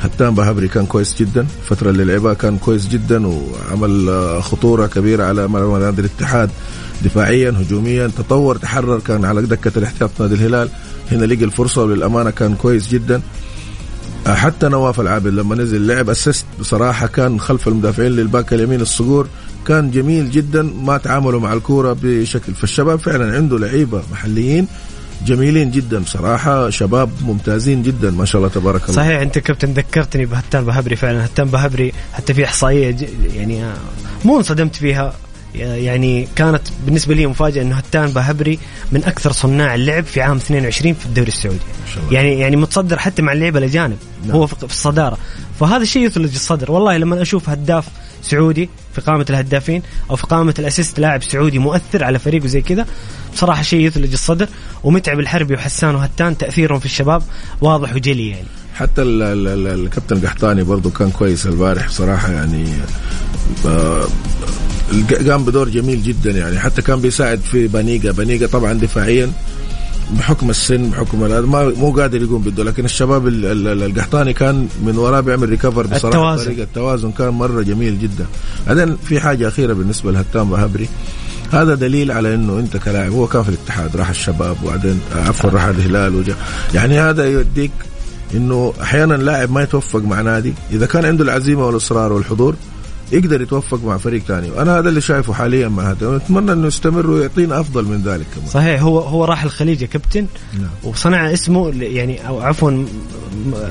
هتان 0.01 0.36
بهبري 0.36 0.68
كان 0.68 0.86
كويس 0.86 1.15
جدا 1.20 1.48
الفترة 1.63 1.89
اللي 1.89 2.03
لعبها 2.03 2.34
كان 2.34 2.58
كويس 2.58 2.88
جدا 2.88 3.27
وعمل 3.27 4.10
خطورة 4.41 4.88
كبيرة 4.88 5.24
على 5.24 5.48
نادي 5.80 6.01
الاتحاد. 6.01 6.50
دفاعيا 7.03 7.50
هجوميا. 7.50 8.08
تطور 8.08 8.58
تحرر 8.58 9.00
كان 9.00 9.25
على 9.25 9.41
دكة 9.41 9.72
الاحتياط 9.77 10.12
نادي 10.20 10.36
الهلال. 10.36 10.70
هنا 11.12 11.25
لقى 11.25 11.46
الفرصة 11.46 11.84
وللأمانة 11.84 12.29
كان 12.29 12.55
كويس 12.55 12.89
جدا. 12.89 13.22
آه، 14.27 14.34
حتى 14.36 14.67
نواف 14.70 15.00
العابد 15.00 15.27
لما 15.34 15.55
نزل 15.55 15.88
لعب 15.88 16.10
اسيست 16.10 16.46
بصراحة 16.60 17.08
كان 17.08 17.39
خلف 17.39 17.67
المدافعين 17.67 18.12
للباك 18.12 18.53
اليمين 18.53 18.81
الصقور 18.81 19.27
كان 19.67 19.91
جميل 19.91 20.31
جدا 20.31 20.62
ما 20.62 20.98
تعاملوا 20.98 21.39
مع 21.39 21.53
الكورة 21.53 21.98
بشكل. 22.03 22.53
فالشباب 22.53 23.00
فعلا 23.00 23.36
عنده 23.36 23.60
لعيبة 23.60 24.03
محليين 24.12 24.67
جميلين 25.25 25.72
جدا 25.72 26.00
بصراحة 26.00 26.70
شباب 26.70 27.10
ممتازين 27.22 27.84
جدا 27.84 28.12
ما 28.12 28.25
شاء 28.25 28.41
الله 28.41 28.53
تبارك 28.53 28.84
الله. 28.84 28.96
صحيح 28.96 29.22
أنت 29.22 29.39
كابتن 29.39 29.74
ذكرتني 29.74 30.25
بهتان 30.25 30.65
بهبري 30.65 30.96
فعلا. 30.96 31.25
هتان 31.25 31.48
بهبري 31.48 31.91
حتى 32.13 32.34
في 32.34 32.46
إحصائية 32.46 32.91
ج- 32.91 33.08
يعني 33.36 33.63
آه، 33.63 33.74
مو 34.25 34.38
انصدمت 34.38 34.75
فيها. 34.75 35.13
يعني 35.55 36.27
كانت 36.36 36.62
بالنسبة 36.86 37.15
لي 37.15 37.27
مفاجأة 37.27 37.62
إنه 37.62 37.75
هتان 37.75 38.10
بهبري 38.10 38.60
من 38.91 39.03
أكثر 39.03 39.31
صناع 39.31 39.75
اللعب 39.75 40.03
في 40.03 40.22
عام 40.22 40.38
22 40.38 40.93
في 40.93 41.05
الدوري 41.05 41.27
السعودي. 41.27 41.60
شاء 41.93 42.03
الله. 42.03 42.13
يعني 42.13 42.39
يعني 42.39 42.55
متصدر 42.55 43.00
حتى 43.00 43.22
مع 43.22 43.34
اللعيبه 43.34 43.60
الأجانب. 43.60 43.98
نعم. 44.25 44.36
هو 44.36 44.48
في 44.48 44.63
الصدارة. 44.63 45.17
فهذا 45.60 45.81
الشيء 45.84 46.05
يثلج 46.05 46.34
الصدر. 46.36 46.72
والله 46.72 46.98
لما 46.98 47.22
أشوف 47.22 47.50
هداف 47.50 47.86
سعودي 48.24 48.70
في 48.96 49.01
قائمه 49.01 49.25
الهدافين 49.29 49.81
أو 50.10 50.15
في 50.15 50.27
قائمه 50.27 50.53
الأسيست 50.60 51.00
لاعب 51.00 51.24
سعودي 51.24 51.60
مؤثر 51.60 52.03
على 52.03 52.20
فريقه 52.20 52.48
زي 52.48 52.62
كذا 52.62 52.86
بصراحة 53.34 53.62
شيء 53.62 53.79
يثلج 53.79 54.12
الصدر. 54.13 54.48
ومتعب 54.84 55.20
الحربي 55.20 55.53
وحسان 55.53 55.96
وهتان 55.96 56.38
تأثيرهم 56.38 56.79
في 56.79 56.86
الشباب 56.86 57.24
واضح 57.62 57.96
وجلي 57.96 58.29
يعني. 58.29 58.48
حتى 58.75 59.01
ال- 59.01 59.22
ال- 59.22 59.48
ال- 59.48 59.67
الكابتن 59.86 60.27
قحطاني 60.27 60.63
برضو 60.63 60.89
كان 60.89 61.12
كويس 61.12 61.46
البارح 61.46 61.88
بصراحة 61.88 62.31
يعني 62.31 62.65
آه، 63.65 64.08
قام 65.29 65.45
بدور 65.45 65.69
جميل 65.69 66.03
جدا 66.03 66.31
يعني. 66.31 66.60
حتى 66.60 66.81
كان 66.81 67.01
بيساعد 67.01 67.39
في 67.39 67.67
بانيغا. 67.67 68.12
بانيغا 68.12 68.48
طبعا 68.48 68.74
دفاعيا 68.74 69.31
بحكم 70.17 70.50
السن 70.50 70.89
بحكم 70.89 71.19
ما 71.51 71.74
مو 71.77 71.91
قادر 71.91 72.21
يقوم 72.21 72.41
بدوره 72.41 72.63
لكن 72.63 72.86
الشباب 72.86 73.27
ال- 73.27 73.45
ال- 73.45 73.67
ال- 73.67 73.83
القحطاني 73.83 74.33
كان 74.33 74.67
من 74.86 74.98
وراه 74.98 75.19
بيعمل 75.19 75.50
recover 75.50 75.88
بصراحة. 75.88 76.07
التوازن. 76.07 76.45
طريقة 76.45 76.63
التوازن 76.63 77.12
كان 77.12 77.27
مرة 77.29 77.62
جميل 77.62 78.00
جدا. 78.00 78.25
بعدين 78.67 78.98
في 79.05 79.19
حاجة 79.19 79.48
أخيرة 79.48 79.74
بالنسبة 79.74 80.12
لهتان 80.12 80.50
باهبري 80.50 80.88
هذا 81.51 81.75
دليل 81.75 82.12
على 82.12 82.36
إنه 82.36 82.60
أنت 82.60 82.77
كلاعب 82.77 83.12
هو 83.12 83.27
كان 83.27 83.43
في 83.43 83.50
الاتحاد 83.50 83.95
راح 83.98 84.10
الشباب 84.10 84.57
وبعدين 84.63 85.00
آه، 85.15 85.27
عفوا 85.27 85.50
راح 85.50 85.63
الهلال 85.63 86.15
وجا. 86.15 86.36
يعني 86.74 87.00
هذا 87.00 87.25
يوديك 87.25 87.71
إنه 88.33 88.74
أحيانا 88.81 89.13
لاعب 89.13 89.51
ما 89.51 89.62
يتوفق 89.63 90.00
مع 90.01 90.21
نادي. 90.21 90.53
إذا 90.71 90.86
كان 90.86 91.05
عنده 91.05 91.24
العزيمة 91.24 91.65
والإصرار 91.67 92.13
والحضور 92.13 92.55
يقدر 93.12 93.41
يتوفق 93.41 93.84
مع 93.84 93.98
فريق 93.98 94.24
ثاني 94.24 94.51
وأنا 94.51 94.80
هذا 94.80 94.89
اللي 94.89 95.01
شايفه 95.01 95.34
حاليا 95.34 95.68
مع 95.68 95.91
هذا. 95.91 96.08
ونتمنى 96.08 96.51
إنه 96.51 96.68
يستمر 96.68 97.10
ويعطينا 97.10 97.60
أفضل 97.60 97.86
من 97.86 98.01
ذلك 98.01 98.25
كمان. 98.36 98.48
صحيح 98.48 98.82
هو 98.82 99.00
هو 99.00 99.25
راح 99.25 99.44
الخليج 99.44 99.82
يا 99.82 99.88
كابتن. 99.88 100.27
نعم. 100.53 100.70
وصنع 100.84 101.34
اسمه 101.34 101.74
يعني 101.80 102.27
أو 102.27 102.41
عفوا 102.41 102.86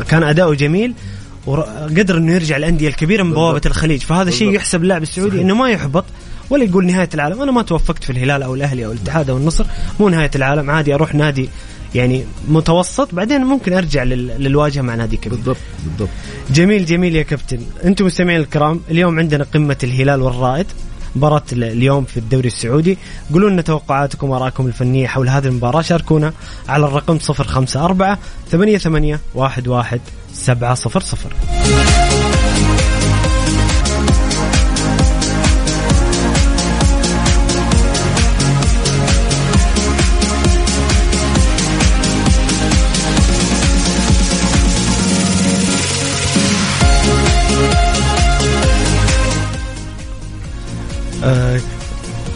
كان 0.09 0.23
أداؤه 0.23 0.55
جميل 0.55 0.95
وقدر 1.47 2.17
إنه 2.17 2.33
يرجع 2.33 2.57
الانديه 2.57 2.89
الكبيرة 2.89 3.23
من 3.23 3.33
بوابة 3.33 3.61
الخليج. 3.67 4.01
فهذا 4.01 4.31
شيء. 4.31 4.53
يحسب 4.53 4.85
لاعب 4.85 5.03
السعودي 5.03 5.41
إنه 5.41 5.55
ما 5.55 5.71
يحبط 5.71 6.05
ولا 6.51 6.65
يقول 6.65 6.87
نهاية 6.87 7.09
العالم. 7.15 7.43
أنا 7.43 7.53
ما 7.53 7.63
توفقت 7.63 8.05
في 8.05 8.11
الهلال 8.11 8.43
أو 8.43 8.55
الأهلي 8.55 8.87
أو 8.87 8.93
الاتحاد 8.93 9.31
أو 9.31 9.37
النصر 9.37 9.67
مو 10.01 10.09
نهاية 10.09 10.31
العالم. 10.37 10.71
عادي 10.71 10.95
أروح 10.95 11.15
نادي 11.15 11.49
يعني 11.95 12.25
متوسط 12.49 13.15
بعدين 13.15 13.41
ممكن 13.45 13.73
أرجع 13.73 14.03
لل- 14.03 14.43
للواجهة 14.43 14.83
مع 14.83 14.95
نادي 14.95 15.17
كبير 15.17 15.35
بالضبط 15.39 15.57
بالضبط. 15.85 16.09
جميل 16.51 16.85
جميل 16.85 17.17
يا 17.17 17.23
كابتن. 17.23 17.59
أنتم 17.85 18.07
مستمعين 18.07 18.41
الكرام 18.41 18.81
اليوم 18.91 19.19
عندنا 19.19 19.45
قمة 19.55 19.77
الهلال 19.85 20.23
والرائد. 20.23 20.67
مباراة 21.17 21.43
ال- 21.53 21.65
اليوم 21.65 22.05
في 22.05 22.17
الدوري 22.17 22.47
السعودي. 22.47 22.99
قولوا 23.33 23.51
لنا 23.51 23.63
توقعاتكم 23.63 24.31
وارائكم 24.31 24.67
الفنية 24.67 25.07
حول 25.07 25.29
هذه 25.29 25.47
المباراة. 25.47 25.83
شاركونا 25.83 26.33
على 26.69 26.87
الرقم 26.87 27.19
054 27.19 28.17
88 28.51 29.19
11 29.37 30.01
700 30.33 30.75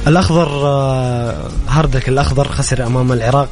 الأخضر 0.06 0.48
آه 0.66 1.48
هاردك 1.68 2.08
الأخضر 2.08 2.48
خسر 2.48 2.86
أمام 2.86 3.12
العراق 3.12 3.48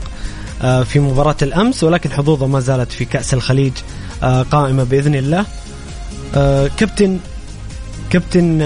آه 0.63 0.83
في 0.83 0.99
مباراة 1.01 1.37
الأمس 1.43 1.85
ولكن 1.85 2.11
حظوظه 2.11 2.47
ما 2.47 2.61
زالت 2.61 2.93
في 2.93 3.05
كأس 3.05 3.35
الخليج 3.35 3.73
آه 4.23 4.43
قائمة 4.43 4.85
بإذن 4.85 5.15
الله. 5.15 5.47
كابتن 6.77 7.19
كابتن 8.11 8.59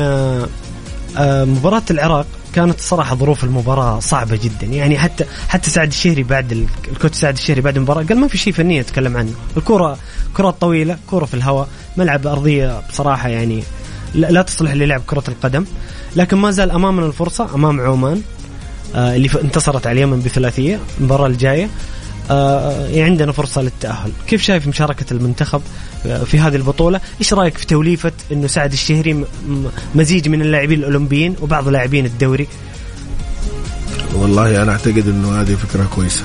مباراة 1.18 1.82
العراق 1.90 2.26
كانت 2.54 2.80
صراحة 2.80 3.14
ظروف 3.16 3.44
المباراة 3.44 4.00
صعبة 4.00 4.36
جدا. 4.36 4.66
يعني 4.66 4.98
حتى 4.98 5.24
حتى 5.48 5.70
سعد 5.70 5.88
الشهري 5.88 6.22
بعد 6.22 6.52
ال- 6.52 6.66
الكوتش 6.92 7.16
سعد 7.16 7.34
الشهري 7.34 7.60
بعد 7.60 7.76
المباراة 7.76 8.02
قال 8.04 8.18
ما 8.18 8.28
في 8.28 8.38
شيء 8.38 8.52
فني 8.52 8.80
أتكلم 8.80 9.16
عنه. 9.16 9.32
الكرة 9.56 9.98
كرة 10.34 10.50
طويلة 10.50 10.96
كرة 11.06 11.24
في 11.24 11.34
الهواء 11.34 11.68
ملعب 11.96 12.26
أرضية 12.26 12.82
بصراحة 12.90 13.28
يعني 13.28 13.62
لا 14.16 14.42
تصلح 14.42 14.72
للعب 14.72 15.02
كرة 15.06 15.24
القدم 15.28 15.64
لكن 16.16 16.36
ما 16.36 16.50
زال 16.50 16.70
أمامنا 16.70 17.06
الفرصة 17.06 17.54
أمام 17.54 17.80
عمان 17.80 18.22
آه، 18.94 19.16
اللي 19.16 19.28
انتصرت 19.44 19.86
على 19.86 19.98
اليمن 19.98 20.20
بثلاثية 20.20 20.80
المباراة 20.98 21.26
الجاية. 21.26 21.68
آه، 22.30 22.86
يعني 22.86 23.02
عندنا 23.02 23.32
فرصة 23.32 23.62
للتأهل. 23.62 24.12
كيف 24.26 24.42
شايف 24.42 24.66
مشاركة 24.66 25.12
المنتخب 25.12 25.62
آه، 26.06 26.24
في 26.24 26.38
هذه 26.38 26.56
البطولة؟ 26.56 27.00
إيش 27.20 27.34
رأيك 27.34 27.58
في 27.58 27.66
توليفة 27.66 28.12
أنه 28.32 28.46
سعد 28.46 28.72
الشهري 28.72 29.24
مزيج 29.94 30.28
من 30.28 30.42
اللاعبين 30.42 30.78
الأولمبيين 30.78 31.36
وبعض 31.40 31.68
لاعبين 31.68 32.06
الدوري؟ 32.06 32.46
والله 34.14 34.62
أنا 34.62 34.72
أعتقد 34.72 35.08
إنه 35.08 35.40
هذه 35.40 35.54
فكرة 35.54 35.88
كويسة 35.94 36.24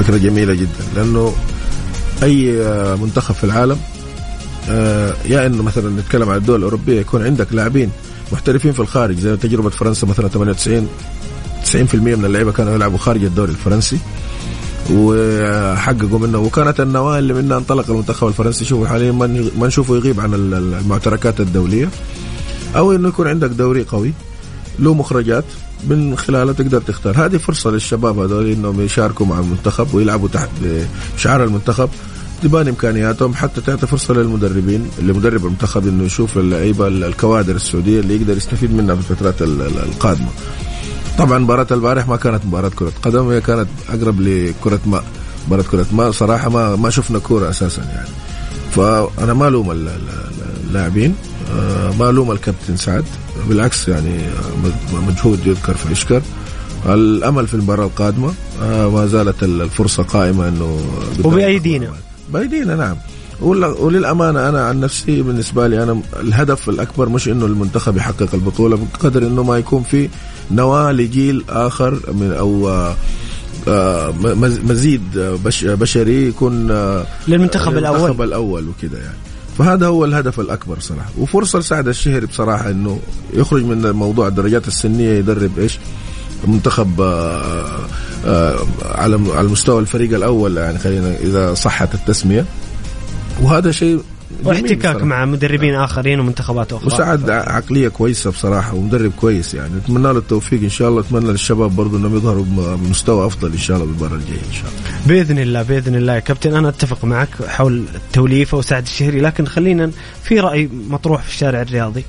فكرة 0.00 0.16
جميلة 0.16 0.54
جدا 0.54 0.84
لأنه 0.96 1.34
أي 2.22 2.62
آه، 2.62 2.94
منتخب 2.96 3.34
في 3.34 3.44
العالم 3.44 3.78
يا 5.24 5.46
إنه 5.46 5.62
مثلا 5.62 6.00
نتكلم 6.00 6.28
عن 6.30 6.36
الدول 6.36 6.58
الأوروبية 6.58 7.00
يكون 7.00 7.22
عندك 7.24 7.46
لاعبين 7.52 7.90
محترفين 8.32 8.72
في 8.72 8.80
الخارج 8.80 9.18
زي 9.18 9.36
تجربة 9.36 9.70
فرنسا 9.70 10.06
مثلا 10.06 10.28
98 10.28 10.88
90% 11.64 11.94
من 11.94 12.24
اللعيبة 12.24 12.52
كانوا 12.52 12.74
يلعبوا 12.74 12.98
خارج 12.98 13.24
الدوري 13.24 13.50
الفرنسي 13.50 13.98
وحققوا 14.90 16.18
منه. 16.18 16.38
وكانت 16.38 16.80
النواة 16.80 17.18
اللي 17.18 17.34
منها 17.34 17.56
انطلق 17.58 17.90
المنتخب 17.90 18.28
الفرنسي 18.28 18.64
شوفوا 18.64 18.86
حاليا 18.86 19.12
ما 19.58 19.66
نشوفه 19.66 19.94
يغيب 19.96 20.20
عن 20.20 20.34
ال- 20.34 20.54
المعتركات 20.54 21.40
الدولية. 21.40 21.88
أو 22.76 22.92
إنه 22.92 23.08
يكون 23.08 23.26
عندك 23.28 23.48
دوري 23.50 23.82
قوي 23.84 24.12
له 24.78 24.94
مخرجات 24.94 25.44
من 25.88 26.16
خلالها 26.18 26.52
تقدر 26.52 26.80
تختار. 26.80 27.24
هذه 27.26 27.36
فرصة 27.36 27.70
للشباب 27.70 28.18
هذول 28.18 28.50
إنهم 28.50 28.80
يشاركوا 28.80 29.26
مع 29.26 29.38
المنتخب 29.38 29.94
ويلعبوا 29.94 30.28
تحت 30.28 30.48
شعار 31.16 31.44
المنتخب. 31.44 31.88
تبان 32.42 32.68
إمكانياتهم 32.68 33.34
حتى 33.34 33.60
تعطي 33.60 33.86
فرصة 33.86 34.14
للمدربين 34.14 34.90
اللي 34.98 35.12
مدرب 35.12 35.46
المنتخب 35.46 35.86
إنه 35.88 36.04
يشوف 36.04 36.38
اللعيبة 36.38 36.86
الكوادر 36.88 37.54
السعودية 37.56 38.00
اللي 38.00 38.16
يقدر 38.16 38.36
يستفيد 38.36 38.74
منها 38.74 38.94
في 38.94 39.00
الفترات 39.10 39.42
ال- 39.42 39.62
ال- 39.62 39.78
القادمة. 39.78 40.28
طبعا 41.18 41.38
مباراة 41.38 41.66
البارح 41.70 42.08
ما 42.08 42.16
كانت 42.16 42.46
مباراة 42.46 42.68
كرة 42.68 42.92
قدم 43.02 43.28
هي 43.28 43.40
كانت 43.40 43.68
أقرب 43.88 44.20
لكرة 44.20 44.80
ماء 44.86 45.04
مباراة 45.46 45.62
كرة 45.62 45.86
ماء 45.92 46.10
صراحة 46.10 46.48
ما 46.50 46.76
ما 46.76 46.90
شفنا 46.90 47.18
كورة 47.18 47.50
أساسا 47.50 47.82
يعني. 47.82 48.08
فأنا 48.76 49.34
ما 49.34 49.48
ألوم 49.48 49.70
ال- 49.70 49.88
ال- 49.88 50.66
اللاعبين 50.68 51.14
آه، 51.56 51.92
ما 51.98 52.10
ألوم 52.10 52.30
الكابتن 52.32 52.76
سعد 52.76 53.04
بالعكس 53.48 53.88
يعني 53.88 54.18
آه، 54.18 54.98
مجهود 55.08 55.46
يذكر 55.46 55.74
فيشكر 55.74 56.22
الأمل 56.86 57.46
في 57.46 57.54
المباراة 57.54 57.86
القادمة 57.86 58.32
آه، 58.62 58.88
ما 58.90 59.06
زالت 59.06 59.42
ال- 59.42 59.62
الفرصة 59.62 60.02
قائمة 60.02 60.48
إنه 60.48 60.80
وبأيدينا. 61.24 61.92
بايدينا 62.32 62.76
نعم. 62.76 62.96
ول- 63.40 63.64
وللأمانة 63.64 64.48
أنا 64.48 64.64
عن 64.64 64.80
نفسي 64.80 65.22
بالنسبة 65.22 65.66
لي 65.68 65.82
أنا 65.82 66.00
الهدف 66.20 66.68
الأكبر 66.68 67.08
مش 67.08 67.28
إنه 67.28 67.46
المنتخب 67.46 67.96
يحقق 67.96 68.34
البطولة 68.34 68.76
بقدر 68.94 69.22
إنه 69.26 69.42
ما 69.42 69.58
يكون 69.58 69.82
في 69.82 70.08
نواة 70.50 70.92
لجيل 70.92 71.44
آخر 71.48 72.00
من 72.12 72.32
أو 72.38 72.68
آه، 72.68 72.94
آه، 73.68 74.10
مز- 74.20 74.58
مزيد 74.58 75.02
بش 75.18 75.64
بشري 75.64 76.26
يكون 76.28 76.70
آه، 76.70 77.06
للمنتخب 77.28 77.76
الأول. 77.78 77.96
المنتخب 77.96 78.22
الأول 78.22 78.68
وكذا 78.68 78.98
يعني. 78.98 79.16
فهذا 79.58 79.86
هو 79.86 80.04
الهدف 80.04 80.40
الأكبر 80.40 80.78
صراحة. 80.80 81.10
وفرصة 81.18 81.58
لسعد 81.58 81.88
الشهري 81.88 82.26
بصراحة 82.26 82.70
إنه 82.70 83.00
يخرج 83.34 83.64
من 83.64 83.90
موضوع 83.90 84.28
الدرجات 84.28 84.68
السنية 84.68 85.10
يدرب 85.18 85.58
إيش؟ 85.58 85.78
منتخب 86.46 87.00
آه، 87.00 87.86
آه، 88.26 88.56
على 88.84 89.20
على 89.34 89.48
مستوى 89.48 89.80
الفريق 89.80 90.14
الأول 90.14 90.56
يعني 90.56 90.78
خلينا 90.78 91.16
إذا 91.16 91.54
صحت 91.54 91.94
التسمية. 91.94 92.44
وهذا 93.42 93.70
شيء 93.70 94.00
واحتكاك. 94.44 95.02
مع 95.02 95.24
مدربين 95.24 95.74
آخرين 95.74 96.20
ومنتخبات 96.20 96.72
أخرى. 96.72 96.86
وسعد 96.86 97.30
عقلية 97.30 97.88
كويسة 97.88 98.30
بصراحة 98.30 98.74
ومدرب 98.74 99.12
كويس 99.20 99.54
يعني. 99.54 99.70
نتمنى 99.74 100.02
له 100.02 100.18
التوفيق 100.18 100.62
إن 100.62 100.68
شاء 100.68 100.88
الله. 100.88 101.00
أتمنى 101.00 101.30
للشباب 101.30 101.76
برضه 101.76 101.98
إنهم 101.98 102.16
يظهروا 102.16 102.44
بمستوى 102.76 103.26
أفضل 103.26 103.52
إن 103.52 103.58
شاء 103.58 103.76
الله 103.76 103.86
بالمباراه 103.86 104.16
الجاية 104.16 104.40
إن 104.48 104.52
شاء 104.52 104.70
الله. 104.70 105.06
بإذن 105.06 105.38
الله 105.38 105.62
بإذن 105.62 105.94
الله 105.94 106.14
يا 106.14 106.20
كابتن. 106.20 106.54
أنا 106.54 106.68
أتفق 106.68 107.04
معك 107.04 107.28
حول 107.48 107.84
التوليفة 107.94 108.58
وسعد 108.58 108.82
الشهري 108.82 109.20
لكن 109.20 109.46
خلينا 109.46 109.90
في 110.24 110.40
رأي 110.40 110.68
مطروح 110.90 111.22
في 111.22 111.28
الشارع 111.28 111.62
الرياضي. 111.62 112.04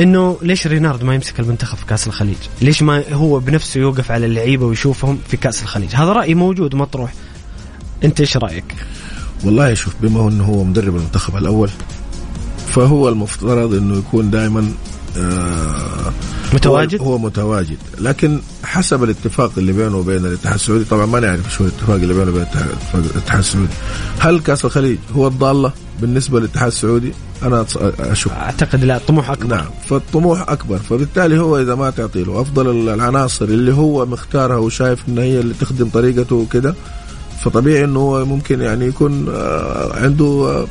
إنه 0.00 0.38
ليش 0.42 0.66
رينارد 0.66 1.04
ما 1.04 1.14
يمسك 1.14 1.40
المنتخب 1.40 1.78
في 1.78 1.86
كأس 1.86 2.06
الخليج؟ 2.06 2.36
ليش 2.62 2.82
ما 2.82 3.12
هو 3.12 3.38
بنفسه 3.38 3.80
يوقف 3.80 4.10
على 4.10 4.26
اللعيبة 4.26 4.66
ويشوفهم 4.66 5.18
في 5.28 5.36
كأس 5.36 5.62
الخليج؟ 5.62 5.94
هذا 5.94 6.12
رأي 6.12 6.34
موجود 6.34 6.74
مطروح. 6.74 7.14
أنت 8.04 8.20
إيش 8.20 8.36
رأيك؟ 8.36 8.64
والله 9.44 9.74
شوف 9.74 9.94
بما 10.02 10.20
هو 10.20 10.28
إنه 10.28 10.44
هو 10.44 10.64
مدرب 10.64 10.96
المنتخب 10.96 11.36
الأول 11.36 11.70
فهو 12.68 13.08
المفترض 13.08 13.74
إنه 13.74 13.98
يكون 13.98 14.30
دائما 14.30 14.72
آه 15.16 16.12
متواجد؟ 16.52 17.00
هو, 17.00 17.06
هو 17.06 17.18
متواجد 17.18 17.78
لكن 18.00 18.40
حسب 18.64 19.04
الاتفاق 19.04 19.52
اللي 19.56 19.72
بينه 19.72 19.96
وبين 19.96 20.26
الاتحاد 20.26 20.54
السعودي 20.54 20.84
طبعا 20.84 21.06
ما 21.06 21.20
نعرف 21.20 21.54
شو 21.54 21.64
الاتفاق 21.64 21.96
اللي 21.96 22.14
بينه 22.14 22.30
وبين 22.30 22.46
الاتحاد 22.94 23.38
السعودي 23.38 23.72
هل 24.18 24.40
كأس 24.40 24.64
الخليج 24.64 24.98
هو 25.16 25.26
الضالة 25.26 25.72
بالنسبة 26.00 26.38
للاتحاد 26.38 26.66
السعودي 26.66 27.12
أنا 27.42 27.66
اشك 28.00 28.30
أعتقد 28.30 28.84
لا 28.84 28.98
طموح 28.98 29.30
أكبر. 29.30 29.46
نعم 29.56 29.66
فالطموح 29.86 30.50
أكبر. 30.50 30.78
فبالتالي 30.78 31.38
هو 31.38 31.58
إذا 31.60 31.74
ما 31.74 31.90
تعطي 31.90 32.24
له 32.24 32.40
أفضل 32.40 32.88
العناصر 32.88 33.44
اللي 33.44 33.72
هو 33.74 34.06
مختارها 34.06 34.56
وشايف 34.56 34.98
إن 35.08 35.18
هي 35.18 35.40
اللي 35.40 35.54
تخدم 35.60 35.88
طريقته 35.88 36.36
وكده 36.36 36.74
فطبيعي 37.44 37.84
إنه 37.84 38.00
هو 38.00 38.24
ممكن 38.24 38.60
يعني 38.60 38.84
يكون 38.86 39.26
آه، 39.34 39.96
عنده 40.02 40.64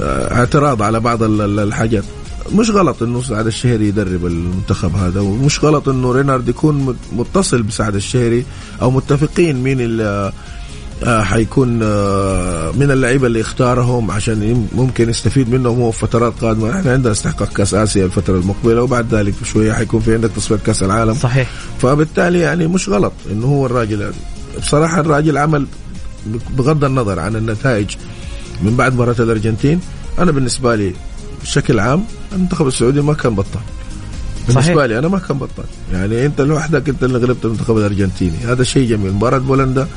آه، 0.00 0.34
اعتراض 0.34 0.82
على 0.82 1.00
بعض 1.00 1.22
ال- 1.22 1.40
ال- 1.40 1.58
الحاجات. 1.60 2.04
مش 2.54 2.70
غلط 2.70 3.02
إنه 3.02 3.22
سعد 3.22 3.46
الشهري 3.46 3.88
يدرب 3.88 4.26
المنتخب 4.26 4.96
هذا 4.96 5.20
ومش 5.20 5.64
غلط 5.64 5.88
إنه 5.88 6.12
رينارد 6.12 6.48
يكون 6.48 6.74
مت- 6.84 6.96
متصل 7.12 7.62
بسعد 7.62 7.94
الشهري 7.94 8.44
أو 8.82 8.90
متفقين 8.90 9.62
مين 9.62 9.80
اللي 9.80 10.32
حيكون 11.06 11.80
آه، 11.82 12.70
من 12.70 12.90
اللعيبة 12.90 13.26
اللي 13.26 13.40
اختارهم 13.40 14.10
عشان 14.10 14.68
ممكن 14.74 15.08
يستفيد 15.10 15.50
منهم 15.50 15.80
هو 15.80 15.90
في 15.90 15.98
فترات 15.98 16.32
قادمة. 16.40 16.78
إحنا 16.78 16.92
عندنا 16.92 17.12
استحقاق 17.12 17.52
كأس 17.52 17.74
آسيا 17.74 18.04
الفترة 18.04 18.36
المقبلة 18.38 18.82
وبعد 18.82 19.14
ذلك 19.14 19.34
شوية 19.44 19.72
حيكون 19.72 20.00
في 20.00 20.14
عندك 20.14 20.30
تصفيات 20.36 20.62
كأس 20.62 20.82
العالم. 20.82 21.14
صحيح. 21.14 21.50
فبالتالي 21.78 22.38
يعني 22.38 22.66
مش 22.66 22.88
غلط 22.88 23.12
إنه 23.30 23.46
هو 23.46 23.66
الراجل 23.66 24.12
بصراحة 24.60 25.00
الراجل 25.00 25.38
عمل 25.38 25.66
بغض 26.56 26.84
النظر 26.84 27.20
عن 27.20 27.36
النتائج 27.36 27.90
من 28.62 28.76
بعد 28.76 28.94
مباراة 28.94 29.16
الأرجنتين 29.20 29.80
أنا 30.18 30.30
بالنسبة 30.32 30.74
لي 30.74 30.92
بشكل 31.42 31.80
عام 31.80 32.04
المنتخب 32.32 32.66
السعودي 32.66 33.00
ما 33.00 33.14
كان 33.14 33.34
بطال 33.34 33.62
بالنسبة 34.48 34.62
صحيح. 34.74 34.84
لي 34.84 34.98
أنا 34.98 35.08
ما 35.08 35.18
كان 35.18 35.38
بطال 35.38 35.64
يعني 35.92 36.26
أنت 36.26 36.40
لوحدك 36.40 36.88
أنت 36.88 37.04
اللي 37.04 37.18
غلبت 37.18 37.44
المنتخب 37.44 37.76
الأرجنتيني. 37.78 38.36
هذا 38.46 38.62
شيء 38.64 38.88
جميل. 38.88 39.12
مباراة 39.12 39.38
بولندا 39.38 39.88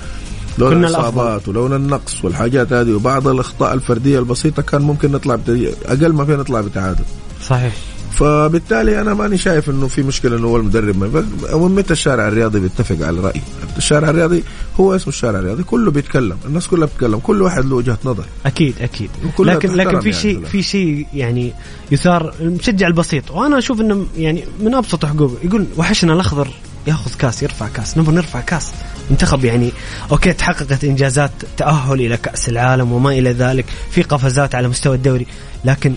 لولا. 0.58 0.78
الإصابات 0.78 1.48
ولولا 1.48 1.76
النقص 1.76 2.26
والحاجات 2.26 2.74
هذه 2.74 2.94
وبعض 2.94 3.28
الأخطاء 3.28 3.74
الفردية 3.74 4.20
البسيطة 4.20 4.62
كان 4.62 4.82
ممكن 4.82 5.12
نطلع. 5.12 5.40
أقل 5.86 6.14
ما 6.14 6.26
فينا 6.26 6.38
نطلع 6.38 6.62
بتعادل. 6.62 7.06
صحيح. 7.44 7.74
فبالتالي 8.12 9.02
أنا 9.02 9.14
ماني 9.14 9.38
شايف 9.38 9.70
إنه 9.70 9.88
في 9.88 10.04
مشكلة 10.04 10.38
إنه 10.38 10.48
هو 10.48 10.58
المدرب 10.58 10.98
ما 10.98 11.68
متى 11.68 11.94
الشارع 11.94 12.28
الرياضي 12.28 12.60
بيتفق 12.60 13.06
على 13.06 13.20
الراي 13.20 13.42
الشارع 13.78 14.10
الرياضي 14.10 14.44
هو 14.80 14.96
اسمه 14.96 15.08
الشارع 15.08 15.40
الرياضي 15.40 15.64
كله 15.64 15.92
بيتكلم 15.92 16.38
الناس 16.46 16.68
كلها 16.68 16.88
بتتكلم 16.88 17.20
كل 17.20 17.42
واحد 17.42 17.66
له 17.66 17.76
وجهة 17.76 17.98
نظر. 18.06 18.24
أكيد 18.46 18.76
أكيد. 18.82 19.10
لكن 19.40 19.74
لكن 19.74 20.00
في 20.00 20.10
يعني 20.10 20.22
شيء 20.22 20.38
كلها. 20.38 20.50
في 20.50 20.64
شيء 20.64 21.08
يعني 21.14 21.54
يثار 21.92 22.34
المشجع 22.40 22.88
البسيط. 22.88 23.32
وأنا 23.32 23.58
أشوف 23.58 23.82
إنه 23.82 24.06
يعني 24.18 24.44
من 24.60 24.76
أبسط 24.76 25.06
حقوقه. 25.06 25.36
يقول 25.44 25.66
وحشنا 25.78 26.14
الأخضر. 26.14 26.48
ياخذ 26.88 27.14
كاس 27.16 27.44
يرفع 27.44 27.68
كاس. 27.68 27.98
نبغى 27.98 28.16
نرفع 28.16 28.42
كاس. 28.42 28.72
منتخب 29.10 29.46
يعني 29.46 29.72
okay 30.12 30.34
تحققت 30.34 30.84
إنجازات 30.84 31.32
تأهل 31.58 32.02
إلى 32.02 32.18
كأس 32.18 32.50
العالم 32.50 32.92
وما 32.92 33.10
إلى 33.10 33.32
ذلك. 33.32 33.66
في 33.92 34.02
قفزات 34.02 34.56
على 34.56 34.68
مستوى 34.68 34.96
الدوري. 34.96 35.28
لكن 35.66 35.96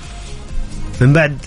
من 1.01 1.12
بعد 1.12 1.38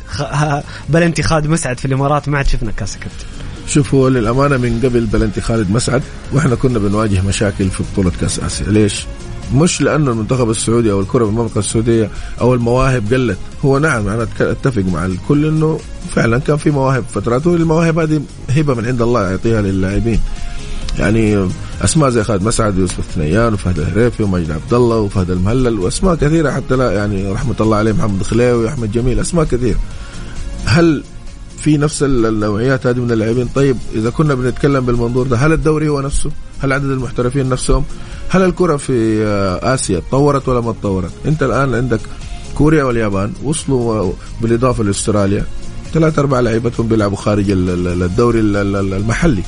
بلنتي 0.90 1.24
خالد 1.24 1.48
مسعد 1.48 1.80
في 1.80 1.86
الإمارات 1.86 2.30
ما 2.30 2.38
عاد 2.38 2.48
شفنا 2.48 2.72
كاس 2.72 2.98
كابتن 2.98 3.26
شوف 3.68 3.94
هو 3.94 4.08
للأمانة 4.08 4.58
من 4.58 4.82
قبل 4.84 5.06
بلنتي 5.06 5.42
خالد 5.42 5.72
مسعد 5.72 6.02
وإحنا 6.32 6.56
كنا 6.56 6.80
بنواجه 6.80 7.22
مشاكل 7.22 7.70
في 7.70 7.84
بطولة 7.94 8.12
كأس 8.22 8.40
آسيا. 8.40 8.66
ليش؟ 8.66 9.06
مش 9.56 9.82
لأنه 9.82 10.12
المنتخب 10.12 10.50
السعودي 10.50 10.92
أو 10.92 11.00
الكرة 11.00 11.26
بالمملكه 11.26 11.60
السعودية 11.60 12.10
أو 12.42 12.54
المواهب 12.54 13.14
قلت. 13.14 13.38
هو 13.66 13.78
نعم 13.78 14.08
أنا 14.08 14.28
أتفق 14.42 14.84
مع 14.84 15.06
الكل 15.06 15.46
إنه 15.46 15.80
فعلا 16.16 16.38
كان 16.40 16.58
في 16.58 16.72
مواهب 16.72 17.04
فترات 17.14 17.48
والمواهب 17.48 18.00
هذه 18.00 18.22
هبة 18.50 18.74
من 18.74 18.86
عند 18.86 19.02
الله 19.02 19.30
يعطيها 19.30 19.62
للاعبين. 19.62 20.20
يعني 21.00 21.50
أسماء 21.82 22.10
زي 22.10 22.24
خالد 22.24 22.44
مسعد 22.44 22.78
ويوسف 22.78 23.00
الثنيان 23.00 23.54
وفهد 23.54 23.80
الهريفي 23.80 24.24
ومجد 24.24 24.52
عبد 24.52 24.74
الله 24.74 24.98
وفهد 24.98 25.30
المهلل 25.30 25.80
وأسماء 25.80 26.16
كثيرة 26.16 26.52
حتى 26.52 26.76
لا 26.76 26.92
يعني 26.92 27.32
رحمة 27.32 27.56
الله 27.62 27.78
عليه 27.78 27.92
محمد 27.92 28.24
خليوي 28.24 28.66
واحمد 28.66 28.92
جميل 28.92 29.20
أسماء 29.20 29.46
كثيره 29.46 29.80
هل 30.66 31.04
في 31.64 31.78
نفس 31.78 32.04
ال- 32.04 32.26
النوعيات 32.26 32.88
هذه 32.88 33.00
من 33.00 33.12
اللاعبين. 33.12 33.48
طيب 33.56 33.78
إذا 33.96 34.10
كنا 34.10 34.34
بنتكلم 34.34 34.86
بالمنظور 34.86 35.28
ده 35.28 35.38
هل 35.38 35.54
الدوري 35.54 35.90
هو 35.90 36.02
نفسه؟ 36.02 36.32
هل 36.60 36.74
عدد 36.74 36.86
المحترفين 36.86 37.50
نفسهم؟ 37.50 37.84
هل 38.30 38.42
الكرة 38.42 38.78
في 38.78 39.24
آه، 39.26 39.74
آسيا 39.74 40.00
تطورت 40.00 40.48
ولا 40.50 40.62
ما 40.62 40.72
تطورت؟ 40.72 41.12
أنت 41.26 41.44
الآن 41.44 41.76
عندك 41.76 42.00
كوريا 42.56 42.84
واليابان 42.84 43.34
وصلوا 43.44 43.94
آه، 43.96 44.14
بالإضافة 44.42 44.84
لأستراليا. 44.84 45.46
ثلاث 45.94 46.20
أربع 46.20 46.40
لعيبتهم 46.40 46.88
بيلعبوا 46.88 47.18
خارج 47.18 47.52
ال- 47.52 47.70
ال- 47.88 48.04
الدوري 48.04 48.40
ال- 48.40 48.58
ال- 48.58 48.94
المحلي. 48.94 49.44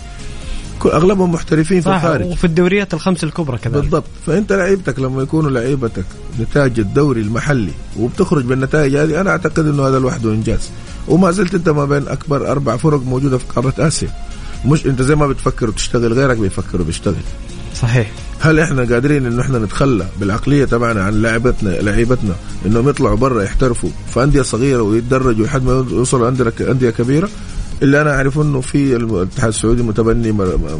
أغلبهم 0.85 1.31
محترفين 1.31 1.81
في 1.81 1.87
الخارج. 1.87 2.25
وفي 2.25 2.43
الدوريات 2.43 2.93
الخمس 2.93 3.23
الكبرى 3.23 3.57
كذلك. 3.57 3.75
بالضبط. 3.75 4.03
فأنت 4.25 4.53
لعيبتك 4.53 4.99
لما 4.99 5.21
يكونوا 5.23 5.51
لعيبتك 5.51 6.05
نتاج 6.39 6.79
الدوري 6.79 7.21
المحلي 7.21 7.71
وبتخرج 7.99 8.45
بالنتائج 8.45 8.95
هذه 8.95 9.21
أنا 9.21 9.29
أعتقد 9.29 9.67
إنه 9.67 9.87
هذا 9.87 9.99
لوحده 9.99 10.29
إنجاز. 10.29 10.69
وما 11.07 11.31
زلت 11.31 11.53
أنت 11.53 11.69
ما 11.69 11.85
بين 11.85 12.07
أكبر 12.07 12.51
أربع 12.51 12.77
فرق 12.77 13.01
موجودة 13.01 13.37
في 13.37 13.45
قارة 13.55 13.73
آسيا. 13.79 14.09
مش 14.65 14.85
أنت 14.85 15.01
زي 15.01 15.15
ما 15.15 15.27
بتفكر 15.27 15.69
وتشتغل 15.69 16.13
غيرك 16.13 16.37
بيفكر 16.37 16.81
وبيشتغل. 16.81 17.23
صحيح. 17.81 18.11
هل 18.39 18.59
إحنا 18.59 18.81
قادرين 18.81 19.25
إنه 19.25 19.41
إحنا 19.41 19.59
نتخلى 19.59 20.07
بالعقلية 20.19 20.65
تبعنا 20.65 21.03
عن 21.03 21.21
لعبتنا 21.21 21.69
لعيبتنا 21.69 22.35
إنهم 22.65 22.89
يطلعوا 22.89 23.17
برا 23.17 23.43
يحترفوا 23.43 23.89
في 24.13 24.23
أندية 24.23 24.41
صغيرة 24.41 24.81
ويتدرجوا 24.81 25.45
لحد 25.45 25.63
ما 25.63 25.71
يوصلوا 25.71 26.29
انديه 26.29 26.71
أندية 26.71 26.89
كبيرة؟ 26.89 27.29
اللي 27.81 28.01
أنا 28.01 28.15
اعرف 28.15 28.39
إنه 28.39 28.61
في 28.61 28.95
الاتحاد 28.95 29.47
السعودي 29.49 29.83
متبني 29.83 30.31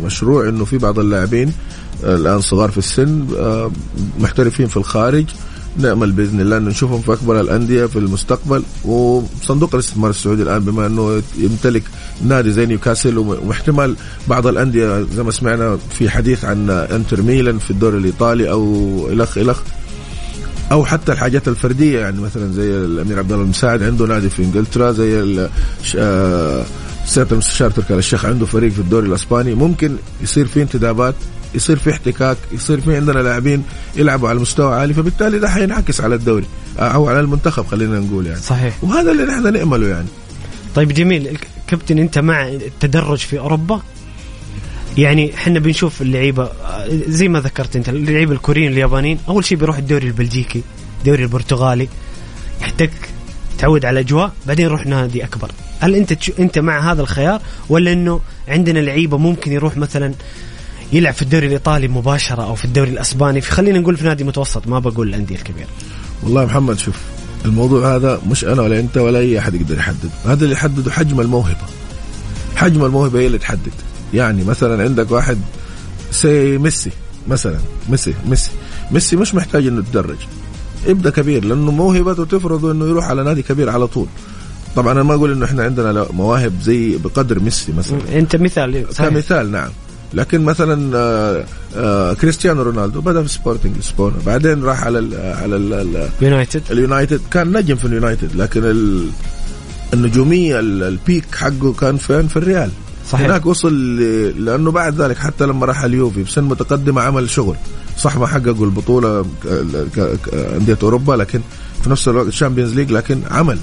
مشروع 0.06 0.50
إنه 0.50 0.66
في 0.66 0.78
بعض 0.78 1.00
اللاعبين 1.00 1.54
الآن 2.04 2.42
صغار 2.42 2.72
في 2.72 2.78
السن 2.78 3.28
آه، 3.38 3.72
محترفين 4.20 4.68
في 4.68 4.78
الخارج 4.78 5.26
نأمل 5.78 6.12
بإذن 6.12 6.42
الله 6.42 6.58
إنه 6.58 6.70
نشوفهم 6.70 7.02
في 7.02 7.14
أكبر 7.14 7.40
الأندية 7.42 7.86
في 7.86 8.00
المستقبل. 8.00 8.64
وصندوق 8.86 9.70
الاستثمار 9.74 10.10
السعودي 10.10 10.42
الآن 10.44 10.60
بما 10.60 10.86
إنه 10.86 11.22
يمتلك 11.38 11.84
نادي 12.26 12.52
زي 12.52 12.66
نيوكاسل 12.66 13.18
واحتمال 13.18 13.96
بعض 14.28 14.48
الأندية 14.48 15.02
زي 15.16 15.24
ما 15.24 15.32
سمعنا 15.32 15.78
في 15.92 16.10
حديث 16.10 16.46
عن 16.46 16.70
إنتر 16.70 17.22
ميلان 17.22 17.60
في 17.60 17.72
الدوري 17.72 17.98
الإيطالي 17.98 18.52
أو 18.52 18.64
إلخ 19.12 19.38
إلخ 19.38 19.60
أو 20.74 20.86
حتى 20.86 21.12
الحاجات 21.12 21.48
الفردية 21.48 22.00
يعني 22.00 22.22
مثلا 22.22 22.52
زي 22.54 22.70
الأمير 22.72 23.20
عبد 23.20 23.32
الله 23.32 23.44
المساعد 23.44 23.84
عنده 23.84 24.06
نادي 24.06 24.30
في 24.30 24.44
إنجلترا 24.44 24.92
زي 24.92 25.48
ش- 25.84 25.98
آه، 26.00 26.66
المستشار 27.18 27.70
تركي 27.72 27.94
آل 27.94 27.98
الشيخ 28.00 28.26
عنده 28.26 28.46
فريق 28.46 28.72
في 28.72 28.80
الدوري 28.80 29.08
الإسباني. 29.08 29.54
ممكن 29.56 29.96
يصير 30.22 30.46
في 30.48 30.62
انتدابات 30.62 31.16
يصير 31.56 31.78
في 31.78 31.92
احتكاك 31.92 32.38
يصير 32.52 32.82
في 32.82 32.96
عندنا 32.96 33.20
لاعبين 33.20 33.64
يلعبوا 33.96 34.30
على 34.30 34.40
مستوى 34.40 34.76
عالي 34.76 34.94
فبالتالي 34.94 35.40
ده 35.40 35.50
حينعكس 35.50 36.02
على 36.02 36.16
الدوري 36.16 36.46
أو 36.80 37.10
على 37.10 37.20
المنتخب 37.20 37.66
خلينا 37.66 38.00
نقول 38.00 38.26
يعني. 38.28 38.40
صحيح. 38.42 38.84
وهذا 38.84 39.12
اللي 39.12 39.24
نحن 39.24 39.54
نأمله 39.54 39.88
يعني. 39.88 40.08
طيب 40.76 40.92
جميل 40.94 41.38
كابتن 41.68 41.98
أنت 42.00 42.20
مع 42.20 42.48
التدرج 42.48 43.18
في 43.18 43.40
أوروبا؟ 43.40 43.82
يعني 44.98 45.34
إحنا 45.36 45.60
بنشوف 45.60 46.02
اللعيبة 46.02 46.50
زي 47.08 47.28
ما 47.28 47.40
ذكرت 47.40 47.76
أنت 47.76 47.90
اللعيبة 47.90 48.34
الكوريين 48.34 48.72
اليابانيين 48.72 49.20
أول 49.28 49.46
شيء 49.46 49.58
بيروح 49.58 49.78
الدوري 49.78 50.08
البلجيكي 50.08 50.62
الدوري 51.00 51.24
البرتغالي 51.24 51.88
يحتك 52.62 52.92
تعود 53.58 53.86
على 53.86 54.00
الأجواء 54.00 54.32
بعدين 54.48 54.66
يروح 54.66 54.86
نادي 54.86 55.24
أكبر. 55.24 55.52
هل 55.80 55.96
أنت 55.96 56.14
تش... 56.14 56.32
أنت 56.40 56.60
مع 56.60 56.92
هذا 56.92 57.02
الخيار 57.02 57.42
ولا 57.70 57.94
إنه 57.94 58.20
عندنا 58.48 58.80
لعيبة 58.80 59.18
ممكن 59.18 59.52
يروح 59.52 59.78
مثلا 59.78 60.14
يلعب 60.94 61.14
في 61.14 61.22
الدوري 61.22 61.48
الإيطالي 61.48 61.88
مباشرة 61.88 62.44
أو 62.44 62.56
في 62.56 62.66
الدوري 62.66 62.90
الأسباني؟ 62.90 63.42
في 63.42 63.52
خلينا 63.52 63.80
نقول 63.80 63.98
في 63.98 64.04
نادي 64.04 64.24
متوسط 64.24 64.68
ما 64.68 64.80
بقول 64.80 65.10
الأندية 65.10 65.36
الكبيرة. 65.36 65.68
والله 66.24 66.46
محمد 66.46 66.80
شوف 66.80 66.96
الموضوع 67.46 67.96
هذا 67.96 68.22
مش 68.30 68.46
أنا 68.46 68.62
ولا 68.62 68.80
أنت 68.80 68.98
ولا 68.98 69.20
أي 69.20 69.40
أحد 69.40 69.56
يقدر 69.56 69.78
يحدد. 69.78 70.10
هذا 70.26 70.44
اللي 70.44 70.56
يحدده 70.56 70.92
حجم 70.92 71.22
الموهبة. 71.22 71.66
حجم 72.56 72.86
الموهبة 72.86 73.20
هي 73.20 73.28
اللي 73.28 73.38
تحدد. 73.38 73.72
يعني 74.14 74.44
مثلا 74.44 74.84
عندك 74.84 75.12
واحد 75.12 75.38
سي 76.12 76.58
ميسي 76.58 76.92
مثلا 77.28 77.58
ميسي 77.90 78.14
ميسي. 78.28 78.52
ميسي 78.92 79.16
مش 79.16 79.36
محتاج 79.36 79.68
إنه 79.68 79.80
يتدرج. 79.80 80.18
ابدأ 80.88 81.10
كبير 81.10 81.46
لأنه 81.46 81.72
موهبته 81.72 82.26
تفرض 82.26 82.66
إنه 82.66 82.86
يروح 82.86 83.06
على 83.10 83.24
نادي 83.24 83.42
كبير 83.42 83.70
على 83.70 83.88
طول. 83.88 84.08
طبعا 84.76 84.92
أنا 84.92 85.04
ما 85.04 85.14
أقول 85.14 85.32
إنه 85.32 85.46
إحنا 85.46 85.64
عندنا 85.64 86.06
مواهب 86.12 86.54
زي 86.64 86.98
بقدر 86.98 87.40
ميسي 87.40 87.72
مثلا. 87.72 88.00
أنت 88.20 88.36
مثال 88.36 88.86
صحيح. 88.92 89.10
كمثال 89.10 89.52
نعم. 89.52 89.70
لكن 90.14 90.42
مثلا 90.42 90.98
آه، 90.98 91.46
آه، 91.76 92.14
كريستيانو 92.14 92.62
رونالدو 92.62 93.02
بدأ 93.02 93.24
في 93.24 93.30
سبورتنج 93.30 93.78
لشبونه 93.78 94.16
بعدين 94.26 94.64
راح 94.64 94.84
على 94.84 95.00
ال 95.00 95.16
على 95.42 95.56
ال 95.56 95.74
ال 95.74 96.10
يونايتد. 96.22 96.62
اليونايتد 96.72 97.22
كان 97.32 97.58
نجم 97.58 97.76
في 97.76 97.86
اليونايتد 97.86 98.36
لكن 98.36 98.64
ال 98.64 99.08
النجومية 99.94 100.60
ال- 100.60 100.84
ال 100.84 100.92
peak 100.92 101.26
حقه 101.36 101.74
كان 101.74 101.98
فين؟ 101.98 102.28
في 102.28 102.38
الريال. 102.38 102.70
صحيح. 103.12 103.26
هناك 103.26 103.46
وصل 103.46 103.96
لأنه 104.46 104.72
بعد 104.72 105.02
ذلك 105.02 105.18
حتى 105.18 105.46
لما 105.46 105.66
راح 105.66 105.84
اليوفي 105.84 106.24
بسن 106.24 106.44
متقدمه 106.44 107.02
عمل 107.02 107.30
شغل 107.30 107.56
صح 107.98 108.18
ما 108.18 108.28
حققوا 108.28 108.66
البطولة 108.66 109.26
أندية 110.34 110.78
أوروبا 110.84 111.14
لكن 111.14 111.42
في 111.84 111.90
نفس 111.90 112.08
الوقت 112.08 112.28
ال 112.28 112.32
Champions 112.32 112.74
League 112.74 112.92
لكن 112.92 113.22
عمل 113.32 113.60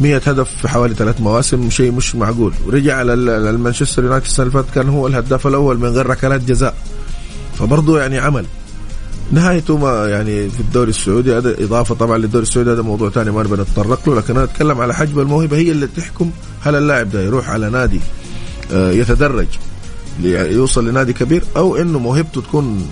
100 0.00 0.16
هدف 0.16 0.50
في 0.62 0.68
حوالي 0.68 0.94
ثلاث 0.94 1.20
مواسم 1.20 1.70
شيء 1.70 1.92
مش 1.92 2.14
معقول. 2.16 2.52
ورجع 2.66 3.02
المانشستر 3.02 4.04
يونايتد 4.04 4.26
السنة 4.26 4.46
اللي 4.46 4.52
فاتت 4.62 4.74
كان 4.74 4.88
هو 4.88 5.06
الهداف 5.06 5.46
الأول 5.46 5.78
من 5.78 5.88
غير 5.88 6.06
ركلات 6.06 6.44
جزاء. 6.44 6.74
فبرضه 7.58 8.00
يعني 8.00 8.18
عمل. 8.18 8.46
نهايته 9.32 9.76
ما 9.76 10.08
يعني 10.08 10.48
في 10.50 10.60
الدوري 10.60 10.90
السعودي 10.90 11.36
هذا 11.36 11.64
إضافة 11.64 11.94
طبعا 11.94 12.18
للدوري 12.18 12.42
السعودي 12.42 12.70
هذا 12.72 12.82
موضوع 12.82 13.10
ثاني 13.10 13.30
ما 13.30 13.42
نبي 13.42 13.54
نتطرق 13.62 14.08
له 14.08 14.14
لكن 14.14 14.34
أنا 14.36 14.44
أتكلم 14.44 14.80
على 14.80 14.94
حجم 14.94 15.20
الموهبة 15.20 15.56
هي 15.56 15.70
اللي 15.70 15.86
تحكم 15.96 16.30
هل 16.60 16.74
اللاعب 16.76 17.10
ده 17.10 17.22
يروح 17.22 17.50
على 17.50 17.70
نادي 17.70 18.00
يتدرج 18.72 19.46
ليوصل 20.20 20.88
لنادي 20.88 21.12
كبير 21.12 21.42
أو 21.56 21.76
إنه 21.76 21.98
موهبته 21.98 22.40
تكون 22.40 22.88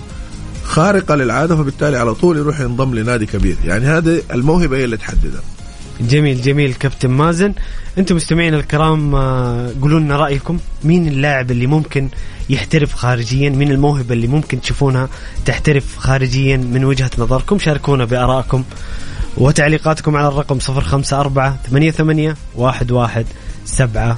خارقة 0.64 1.14
للعادة 1.14 1.56
فبالتالي 1.56 1.96
على 1.96 2.14
طول 2.14 2.36
يروح 2.36 2.60
ينضم 2.60 2.94
لنادي 2.94 3.26
كبير. 3.26 3.56
يعني 3.64 3.86
هذه 3.86 4.22
الموهبة 4.32 4.76
هي 4.76 4.84
اللي 4.84 4.96
تحددها 4.96 5.40
جميل 6.00 6.42
جميل. 6.42 6.74
كابتن 6.74 7.10
مازن 7.10 7.52
أنتم 7.98 8.16
مستمعين 8.16 8.54
الكرام 8.54 9.14
آه، 9.14 9.70
قولوا 9.82 10.00
لنا 10.00 10.16
رأيكم. 10.16 10.58
مين 10.84 11.08
اللاعب 11.08 11.50
اللي 11.50 11.66
ممكن 11.66 12.08
يحترف 12.50 12.94
خارجيا؟ 12.94 13.50
مين 13.50 13.70
الموهبة 13.70 14.14
اللي 14.14 14.26
ممكن 14.26 14.60
تشوفونها 14.60 15.08
تحترف 15.44 15.98
خارجيا 15.98 16.56
من 16.56 16.84
وجهة 16.84 17.10
نظركم؟ 17.18 17.58
شاركونا 17.58 18.04
بآرائكم 18.04 18.64
وتعليقاتكم 19.36 20.16
على 20.16 20.28
الرقم 20.28 20.58
054 20.68 21.56
88 21.70 22.34
11 22.58 23.24
700 23.64 24.16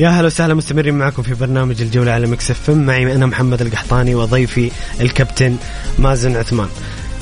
يا 0.00 0.08
هلا 0.08 0.26
وسهلا 0.26 0.54
مستمرين 0.54 0.94
معكم 0.94 1.22
في 1.22 1.34
برنامج 1.34 1.82
الجولة 1.82 2.12
على 2.12 2.26
Mix 2.26 2.50
FM. 2.50 2.86
معي 2.86 3.14
أنا 3.14 3.26
محمد 3.26 3.62
القحطاني 3.62 4.14
وضيفي 4.14 4.70
الكابتن 5.00 5.56
مازن 5.98 6.36
عثمان. 6.36 6.68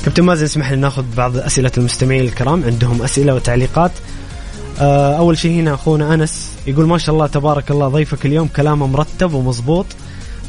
كابتن 0.05 0.23
مازن 0.23 0.45
اسمح 0.45 0.71
لي 0.71 0.77
ناخذ 0.77 1.05
بعض 1.17 1.37
أسئلة 1.37 1.73
المستمعين 1.79 2.25
الكرام. 2.25 2.65
عندهم 2.65 3.03
أسئلة 3.03 3.35
وتعليقات. 3.35 3.91
آه، 4.81 5.19
أول 5.19 5.39
شيء 5.39 5.61
هنا 5.61 5.75
أخونا 5.75 6.15
أنس 6.15 6.51
يقول 6.67 6.87
ما 6.87 6.99
شاء 6.99 7.15
الله 7.15 7.27
تبارك 7.27 7.71
الله 7.71 7.89
ضيفك 7.89 8.27
اليوم 8.27 8.49
كلامه 8.49 8.87
مرتب 8.87 9.33
ومضبوط. 9.33 9.87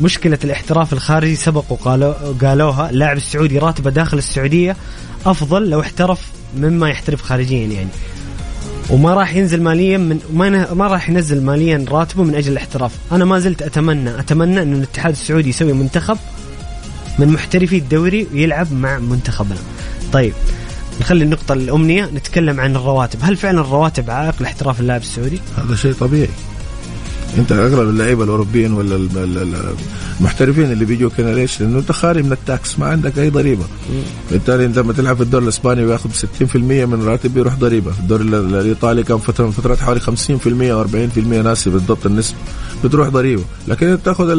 مشكلة 0.01 0.39
الاحتراف 0.43 0.93
الخارجي 0.93 1.35
سبق 1.35 1.63
وقالوا 1.69 2.13
قالوها 2.41 2.89
اللاعب 2.89 3.17
السعودي 3.17 3.57
راتبه 3.57 3.89
داخل 3.89 4.17
السعودية 4.17 4.75
أفضل 5.25 5.69
لو 5.69 5.81
احترف 5.81 6.21
مما 6.57 6.89
يحترف 6.89 7.21
خارجيا 7.21 7.67
يعني. 7.67 7.89
وما 8.89 9.13
راح 9.13 9.35
ينزل 9.35 9.61
ماليا 9.61 9.97
من 9.97 10.19
ما 10.33 10.73
ما 10.73 10.87
راح 10.87 11.09
ينزل 11.09 11.43
ماليا 11.43 11.85
راتبه 11.89 12.23
من 12.23 12.35
أجل 12.35 12.51
الاحتراف، 12.51 12.91
أنا 13.11 13.25
ما 13.25 13.39
زلت 13.39 13.61
اتمنى 13.61 14.19
أتمنى 14.19 14.61
إن 14.61 14.73
الاتحاد 14.73 15.11
السعودي 15.11 15.49
يسوي 15.49 15.73
منتخب 15.73 16.17
من 17.19 17.27
محترفي 17.27 17.77
الدوري 17.77 18.27
ويلعب 18.33 18.73
مع 18.73 18.99
منتخبنا. 18.99 19.59
طيب 20.13 20.33
نخلي 21.01 21.23
النقطة 21.23 21.53
الأمنية 21.53 22.05
نتكلم 22.05 22.59
عن 22.59 22.75
الرواتب، 22.75 23.19
هل 23.21 23.37
فعلا 23.37 23.61
الرواتب 23.61 24.11
عائق 24.11 24.41
لاحتراف 24.41 24.79
اللاعب 24.79 25.01
السعودي؟ 25.01 25.39
هذا 25.57 25.75
شيء 25.75 25.93
طبيعي 25.93 26.29
انت 27.37 27.51
اغلب 27.51 27.89
اللعيبه 27.89 28.23
الاوروبيين 28.23 28.73
ولا 28.73 28.95
المحترفين 30.19 30.71
اللي 30.71 30.85
بيجوا 30.85 31.09
هنا 31.19 31.33
ليش؟ 31.33 31.61
لأنه 31.61 31.79
انت 31.79 31.91
خارج 31.91 32.25
من 32.25 32.31
التاكس 32.31 32.79
ما 32.79 32.85
عندك 32.85 33.19
أي 33.19 33.29
ضريبة. 33.29 33.63
بالتالي 34.31 34.65
انت 34.65 34.77
لما 34.77 34.93
تلعب 34.93 35.15
في 35.15 35.23
الدوري 35.23 35.43
الإسباني 35.43 35.85
وياخذ 35.85 36.09
60% 36.09 36.55
من 36.85 37.03
راتب 37.05 37.33
بيروح 37.33 37.55
ضريبة، 37.55 37.91
في 37.91 37.99
الدوري 37.99 38.23
الإيطالي 38.23 39.03
كان 39.03 39.17
فتره 39.17 39.45
من 39.45 39.51
فترات 39.51 39.79
حوالي 39.79 39.99
50% 39.99 40.71
أو 40.71 40.81
40% 40.81 41.41
ناسي 41.41 41.69
بالضبط 41.69 42.05
النسبة. 42.05 42.37
بتروح 42.83 43.07
ضريبة، 43.07 43.43
لكن 43.67 43.87
انت 43.87 44.05
تاخذ 44.05 44.29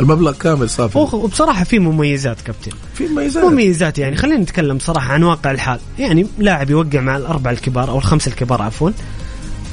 المبلغ 0.00 0.32
كامل 0.32 0.70
صافي. 0.70 0.98
وبصراحة 0.98 1.64
في 1.64 1.78
مميزات 1.78 2.40
كابتن. 2.40 2.72
في 2.94 3.06
مميزات. 3.06 3.44
مميزات 3.44 3.98
يعني. 3.98 4.16
خلينا 4.16 4.40
نتكلم 4.40 4.78
صراحة 4.78 5.12
عن 5.12 5.22
واقع 5.22 5.50
الحال. 5.50 5.80
يعني 5.98 6.26
لاعب 6.38 6.70
يوقع 6.70 7.00
مع 7.00 7.16
الأربعة 7.16 7.52
الكبار 7.52 7.90
أو 7.90 7.98
الخمسة 7.98 8.28
الكبار 8.28 8.62
عفوا. 8.62 8.90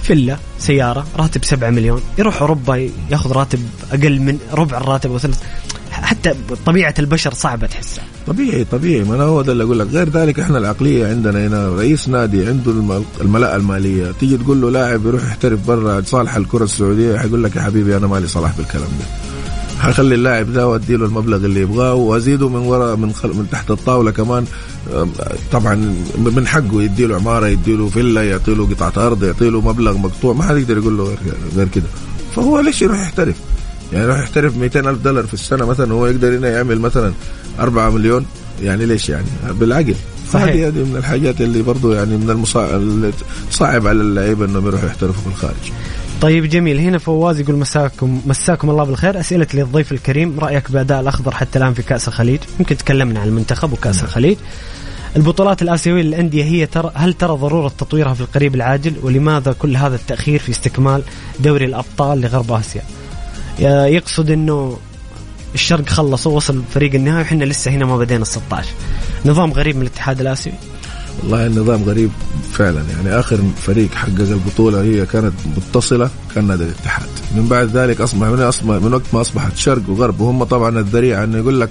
فيلا 0.03 0.37
سيارة 0.59 1.05
راتب 1.17 1.45
7 1.45 1.69
مليون 1.69 2.01
يروح 2.17 2.41
أوروبا 2.41 2.89
ياخذ 3.11 3.31
راتب 3.31 3.59
أقل 3.91 4.19
من 4.19 4.37
ربع 4.53 4.77
الراتب 4.77 5.11
أو 5.11 5.17
ثلث 5.17 5.39
حتى 5.91 6.33
طبيعة 6.65 6.93
البشر 6.99 7.33
صعبة 7.33 7.67
تحسها. 7.67 8.03
طبيعي 8.27 8.63
طبيعي. 8.63 9.03
ما 9.03 9.15
أنا 9.15 9.23
هو 9.23 9.41
ده 9.41 9.51
اللي 9.51 9.63
أقول 9.63 9.79
لك. 9.79 9.87
غير 9.87 10.09
ذلك 10.09 10.39
إحنا 10.39 10.57
العقلية 10.57 11.07
عندنا 11.07 11.47
هنا 11.47 11.69
رئيس 11.69 12.09
نادي 12.09 12.47
عنده 12.47 13.01
الملاءة 13.21 13.55
المالية. 13.55 14.11
تيجي 14.19 14.37
تقول 14.37 14.61
له 14.61 14.71
لاعب 14.71 15.05
يروح 15.05 15.23
يحترف 15.23 15.67
برا 15.67 16.01
صالح 16.01 16.35
الكرة 16.35 16.63
السعودية 16.63 17.17
حيقول 17.17 17.43
لك 17.43 17.55
يا 17.55 17.61
حبيبي 17.61 17.97
أنا 17.97 18.07
مالي 18.07 18.27
صلاح 18.27 18.57
بالكلام 18.57 18.87
ده. 18.99 19.28
حخلي 19.79 20.15
اللاعب 20.15 20.53
ده 20.53 20.67
وأدي 20.67 20.95
له 20.95 21.05
المبلغ 21.05 21.45
اللي 21.45 21.61
يبغاه 21.61 21.93
وأزيده 21.93 22.49
من 22.49 22.59
وراء 22.59 22.95
من 22.95 23.13
خل... 23.13 23.29
من 23.29 23.47
تحت 23.51 23.71
الطاولة 23.71 24.11
كمان. 24.11 24.45
طبعا 25.51 25.95
من 26.17 26.47
حقه 26.47 26.81
يدي 26.83 27.05
له 27.05 27.15
عمارة 27.15 27.47
يدي 27.47 27.75
له 27.75 27.87
فيلا 27.89 28.23
يعطي 28.29 28.53
له 28.55 28.67
قطعة 28.67 29.07
أرض 29.07 29.23
يعطي 29.23 29.49
له 29.49 29.61
مبلغ 29.61 29.97
مقطوع 29.97 30.33
ما 30.33 30.43
حد 30.43 30.57
يقدر 30.57 30.77
يقول 30.77 30.97
له 30.97 31.03
غير 31.03 31.17
غير 31.55 31.67
كده. 31.67 31.85
فهو 32.35 32.59
ليش 32.59 32.81
يروح 32.81 32.99
يحترف؟ 33.01 33.35
يعني 33.93 34.05
يروح 34.05 34.19
يحترف 34.19 34.57
200 34.57 34.79
ألف 34.79 35.01
دولار 35.03 35.27
في 35.27 35.33
السنة 35.33 35.65
مثلا 35.65 35.93
هو 35.93 36.07
يقدر 36.07 36.37
هنا 36.37 36.49
يعمل 36.49 36.79
مثلا 36.79 37.13
4 37.59 37.89
مليون؟ 37.89 38.25
يعني 38.61 38.85
ليش 38.85 39.09
يعني؟ 39.09 39.25
بالعقل. 39.59 39.95
صحيح. 40.33 40.65
هذه 40.65 40.71
من 40.71 40.95
الحاجات 40.97 41.41
اللي 41.41 41.61
برضو 41.61 41.91
يعني 41.93 42.17
من 42.17 42.29
المصاعب 42.29 43.11
تصعب 43.51 43.87
على 43.87 44.01
اللعيبة 44.01 44.45
إنهم 44.45 44.67
يروحوا 44.67 44.87
يحترفوا 44.87 45.21
في 45.21 45.27
الخارج. 45.27 45.71
طيب 46.21 46.45
جميل. 46.45 46.79
هنا 46.79 46.97
فواز 46.97 47.39
يقول 47.39 47.55
مساكم 47.55 48.21
مساكم 48.25 48.69
الله 48.69 48.83
بالخير. 48.83 49.19
أسئلة 49.19 49.47
للضيف 49.53 49.91
الكريم. 49.91 50.39
رأيك 50.39 50.71
بأداء 50.71 50.99
الأخضر 51.01 51.35
حتى 51.35 51.59
الآن 51.59 51.73
في 51.73 51.81
كأس 51.81 52.07
الخليج؟ 52.07 52.39
يمكن 52.59 52.77
تكلمنا 52.77 53.19
عن 53.19 53.27
المنتخب 53.27 53.73
وكأس 53.73 53.95
نعم. 53.95 54.05
الخليج. 54.05 54.37
البطولات 55.15 55.61
الآسيوية 55.61 56.01
للأندية 56.01 56.43
هي 56.43 56.65
ترى 56.65 56.91
هل 56.95 57.13
ترى 57.13 57.33
ضرورة 57.33 57.67
تطويرها 57.77 58.13
في 58.13 58.21
القريب 58.21 58.55
العاجل؟ 58.55 58.93
ولماذا 59.03 59.53
كل 59.53 59.77
هذا 59.77 59.95
التأخير 59.95 60.39
في 60.39 60.49
استكمال 60.49 61.03
دوري 61.39 61.65
الأبطال 61.65 62.21
لغرب 62.21 62.51
آسيا؟ 62.51 62.81
يقصد 63.87 64.31
أنه 64.31 64.77
الشرق 65.53 65.89
خلصوا 65.89 66.35
وصل 66.35 66.63
فريق 66.73 66.95
النهائي 66.95 67.21
وحنا 67.21 67.43
لسه 67.43 67.71
هنا 67.71 67.85
ما 67.85 67.97
بدينا 67.97 68.21
ال 68.21 68.27
16 68.27 68.69
نظام 69.25 69.53
غريب 69.53 69.75
من 69.75 69.81
الاتحاد 69.81 70.21
الآسيوي. 70.21 70.55
والله 71.23 71.47
النظام 71.47 71.83
غريب 71.83 72.09
فعلا. 72.51 72.81
يعني 72.81 73.19
آخر 73.19 73.39
فريق 73.61 73.93
حقق 73.93 74.19
البطولة 74.19 74.81
هي 74.81 75.05
كانت 75.05 75.33
متصلة 75.57 76.09
كان 76.35 76.47
نادي 76.47 76.63
الاتحاد. 76.63 77.09
من 77.35 77.47
بعد 77.47 77.77
ذلك 77.77 78.01
اصبح 78.01 78.27
من 78.27 78.41
اصبح 78.41 78.75
من 78.75 78.93
وقت 78.93 79.13
ما 79.13 79.21
أصبحت 79.21 79.57
شرق 79.57 79.81
وغرب. 79.87 80.19
وهم 80.21 80.43
طبعا 80.43 80.79
الذريعه 80.79 81.23
انه 81.23 81.37
يقول 81.37 81.61
لك 81.61 81.69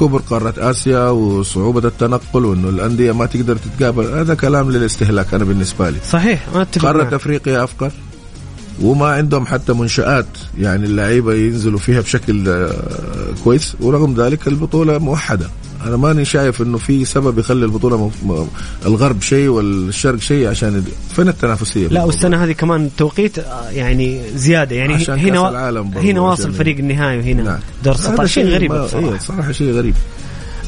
كبر 0.00 0.18
قارة 0.18 0.54
آسيا 0.58 1.08
وصعوبة 1.08 1.88
التنقل 1.88 2.44
وأنه 2.44 2.68
الأندية 2.68 3.12
ما 3.12 3.26
تقدر 3.26 3.56
تتقابل. 3.56 4.04
هذا 4.04 4.34
كلام 4.34 4.70
للاستهلاك 4.70 5.34
أنا 5.34 5.44
بالنسبة 5.44 5.90
لي. 5.90 5.98
صحيح 6.10 6.46
ما 6.54 6.66
قارة 6.82 7.16
أفريقيا 7.16 7.64
أفقر. 7.64 7.90
وما 8.82 9.06
عندهم 9.06 9.46
حتى 9.46 9.72
منشآت 9.72 10.26
يعني 10.58 10.86
اللعيبة 10.86 11.34
ينزلوا 11.34 11.78
فيها 11.78 12.00
بشكل 12.00 12.48
آه، 12.48 12.74
كويس. 13.44 13.76
ورغم 13.80 14.14
ذلك 14.14 14.48
البطولة 14.48 14.98
موحدة. 14.98 15.46
أنا 15.86 15.96
ماني 15.96 16.24
شايف 16.24 16.62
إنه 16.62 16.78
في 16.78 17.04
سبب 17.04 17.38
يخلي 17.38 17.64
البطولة 17.64 18.10
م... 18.22 18.46
الغرب 18.86 19.22
شيء 19.22 19.48
والشرق 19.48 20.20
شيء 20.20 20.48
عشان 20.48 20.84
فين 21.14 21.28
التنافسية 21.28 21.88
لا 21.88 22.04
والسنة 22.04 22.44
هذه 22.44 22.52
كمان 22.52 22.90
توقيت 22.96 23.38
آه، 23.38 23.70
يعني 23.70 24.20
زيادة 24.34 24.76
يعني 24.76 25.06
هنا 25.08 25.40
و... 25.40 25.82
هنا 25.96 26.20
واصل 26.20 26.52
فريق 26.52 26.78
النهائي 26.78 27.18
وهنا 27.18 27.42
نعم. 27.42 27.58
دور 27.84 27.94
16 27.94 28.26
شيء 28.26 28.44
غريب 28.44 28.72
بصراحة. 28.72 29.12
إيه 29.12 29.18
صراحة 29.18 29.52
شيء 29.52 29.72
غريب. 29.72 29.94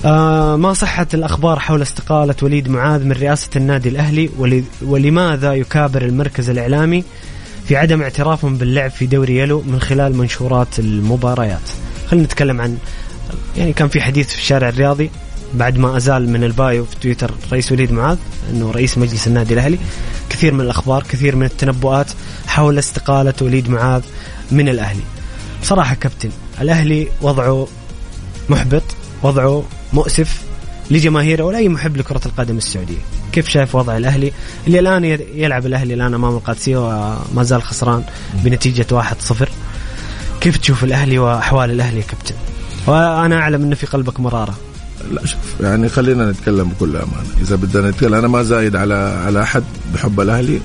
آه 0.04 0.56
ما 0.56 0.72
صحة 0.72 1.06
الأخبار 1.14 1.58
حول 1.58 1.82
استقالة 1.82 2.34
وليد 2.42 2.68
معاذ 2.68 3.04
من 3.04 3.12
رئاسة 3.12 3.50
النادي 3.56 3.88
الأهلي 3.88 4.30
ول... 4.38 4.64
ولماذا 4.82 5.54
يكابر 5.54 6.02
المركز 6.02 6.50
الإعلامي 6.50 7.04
في 7.68 7.76
عدم 7.76 8.02
اعترافهم 8.02 8.56
باللعب 8.56 8.90
في 8.90 9.06
دوري 9.06 9.38
يلو 9.38 9.62
من 9.66 9.80
خلال 9.80 10.16
منشورات 10.16 10.78
المباريات؟ 10.78 11.70
خلينا 12.10 12.26
نتكلم 12.26 12.60
عن 12.60 12.78
يعني 13.56 13.72
كان 13.72 13.88
في 13.88 14.00
حديث 14.00 14.28
في 14.28 14.38
الشارع 14.38 14.68
الرياضي 14.68 15.10
بعد 15.54 15.78
ما 15.78 15.96
أزال 15.96 16.28
من 16.28 16.44
البايو 16.44 16.84
في 16.84 16.96
تويتر 16.96 17.34
رئيس 17.52 17.72
وليد 17.72 17.92
معاذ 17.92 18.16
إنه 18.50 18.70
رئيس 18.70 18.98
مجلس 18.98 19.26
النادي 19.26 19.54
الأهلي. 19.54 19.78
كثير 20.30 20.54
من 20.54 20.60
الأخبار 20.60 21.02
كثير 21.02 21.36
من 21.36 21.46
التنبؤات 21.46 22.06
حول 22.46 22.78
استقالة 22.78 23.34
وليد 23.42 23.70
معاذ 23.70 24.02
من 24.50 24.68
الأهلي. 24.68 25.02
بصراحة 25.62 25.94
كابتن 25.94 26.30
الأهلي 26.60 27.08
وضعه 27.22 27.68
محبط 28.48 28.82
وضعه 29.22 29.64
مؤسف 29.92 30.42
لجماهيره 30.90 31.44
ولاي 31.44 31.68
محب 31.68 31.96
لكرة 31.96 32.20
القدم 32.26 32.56
السعودية. 32.56 32.98
كيف 33.32 33.48
شايف 33.48 33.74
وضع 33.74 33.96
الأهلي؟ 33.96 34.32
اللي 34.66 34.78
الآن 34.78 35.04
يلعب 35.34 35.66
الأهلي 35.66 35.94
الآن 35.94 36.14
أمام 36.14 36.34
القادسية 36.34 36.76
وما 36.76 37.42
زال 37.42 37.62
خسران 37.62 38.04
بنتيجة 38.34 38.86
1-0 38.92 39.48
كيف 40.40 40.56
تشوف 40.56 40.84
الأهلي 40.84 41.18
وأحوال 41.18 41.70
الأهلي 41.70 41.96
يا 41.96 42.04
كابتن؟ 42.04 42.34
وأنا 42.86 43.38
أعلم 43.38 43.62
إنه 43.62 43.74
في 43.74 43.86
قلبك 43.86 44.20
مرارة. 44.20 44.54
لا 45.12 45.26
شوف 45.26 45.40
يعني 45.60 45.88
خلينا 45.88 46.30
نتكلم 46.30 46.68
بكل 46.68 46.96
أمانة. 46.96 47.28
إذا 47.40 47.56
بدنا 47.56 47.90
نتكلم 47.90 48.14
أنا 48.14 48.28
ما 48.28 48.42
زايد 48.42 48.76
على 48.76 48.94
على 49.26 49.42
أحد 49.42 49.62
بحب 49.94 50.20
الأهلي. 50.20 50.60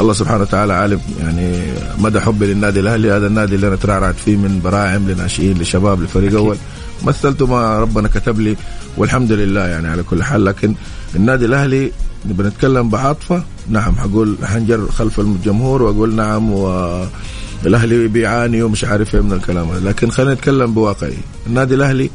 الله 0.00 0.12
سبحانه 0.12 0.42
وتعالى 0.42 0.72
عالم 0.72 1.00
يعني 1.20 1.62
مدى 1.98 2.20
حبي 2.20 2.46
للنادي 2.46 2.80
الأهلي. 2.80 3.12
هذا 3.12 3.26
النادي 3.26 3.54
اللي 3.54 3.68
أنا 3.68 3.76
ترعرعت 3.76 4.14
فيه 4.14 4.36
من 4.36 4.60
براعم 4.64 5.08
لناشئين 5.08 5.58
لشباب 5.58 6.02
لفريق 6.02 6.36
أول. 6.36 6.56
مثلته 7.02 7.46
ما 7.46 7.78
ربنا 7.78 8.08
كتب 8.08 8.40
لي 8.40 8.56
والحمد 8.96 9.32
لله 9.32 9.66
يعني 9.66 9.88
على 9.88 10.02
كل 10.02 10.22
حال. 10.22 10.44
لكن 10.44 10.74
النادي 11.16 11.44
الأهلي 11.44 11.92
نبغى 12.26 12.48
نتكلم 12.48 12.88
بعاطفة. 12.88 13.42
نعم 13.68 13.94
حقول 13.94 14.36
حنجر 14.44 14.88
خلف 14.90 15.20
الجمهور 15.20 15.82
وأقول 15.82 16.14
نعم 16.14 16.50
والاهلي 17.64 18.08
بيعاني 18.08 18.62
ومش 18.62 18.84
عارف 18.84 19.14
إيه 19.14 19.20
من 19.20 19.32
الكلام 19.32 19.68
هذا. 19.68 19.88
لكن 19.88 20.10
خلينا 20.10 20.34
نتكلم 20.34 20.74
بواقعي. 20.74 21.18
النادي 21.46 21.74
الأهلي 21.74 22.10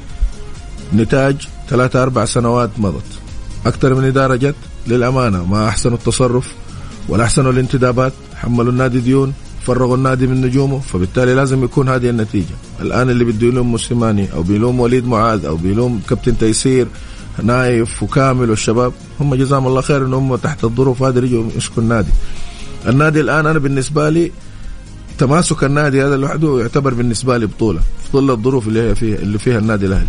نتاج 0.96 1.36
ثلاثة 1.70 2.04
أربع 2.04 2.26
سنوات 2.26 2.70
مضت. 2.78 3.04
أكثر 3.66 3.94
من 3.94 4.04
إدارة 4.04 4.36
جت 4.36 4.56
للأمانة 4.88 5.46
ما 5.46 5.68
أحسنوا 5.68 5.98
التصرف 5.98 6.52
ولا 7.10 7.24
أحسنوا 7.24 7.52
الانتدابات. 7.52 8.14
حملوا 8.36 8.72
النادي 8.72 9.00
ديون 9.00 9.34
فرغوا 9.66 9.98
النادي 9.98 10.28
من 10.28 10.42
نجومه 10.42 10.80
فبالتالي 10.80 11.34
لازم 11.34 11.64
يكون 11.64 11.90
هذه 11.90 12.10
النتيجة. 12.10 12.56
الآن 12.82 13.10
اللي 13.10 13.24
بده 13.24 13.48
يلوم 13.48 13.72
موسيماني 13.72 14.34
أو 14.34 14.44
بيلوم 14.44 14.80
وليد 14.80 15.08
معاذ 15.08 15.46
أو 15.46 15.56
بيلوم 15.56 16.02
كابتن 16.10 16.38
تيسير 16.38 16.88
نايف 17.44 18.04
وكامل 18.04 18.50
والشباب 18.50 18.94
هم 19.20 19.36
جزاهم 19.36 19.68
الله 19.68 19.82
خير 19.82 20.06
إنهم 20.06 20.36
تحت 20.36 20.64
الظروف 20.64 21.04
هذه 21.04 21.20
رجعوا 21.20 21.44
يمسكوا 21.54 21.84
النادي. 21.84 22.12
النادي 22.88 23.22
الآن 23.22 23.48
أنا 23.48 23.60
بالنسبة 23.60 24.10
لي 24.10 24.32
تماسك 25.18 25.64
النادي 25.64 26.04
هذا 26.04 26.18
لوحده 26.18 26.60
يعتبر 26.60 26.94
بالنسبة 26.94 27.38
لي 27.38 27.46
بطولة. 27.46 27.80
في 27.80 28.12
ظل 28.14 28.32
الظروف 28.32 28.68
اللي 28.68 28.90
هي 28.90 28.96
فيها 28.96 29.18
اللي 29.18 29.38
فيها 29.40 29.60
النادي 29.60 29.86
الأهلي. 29.86 30.08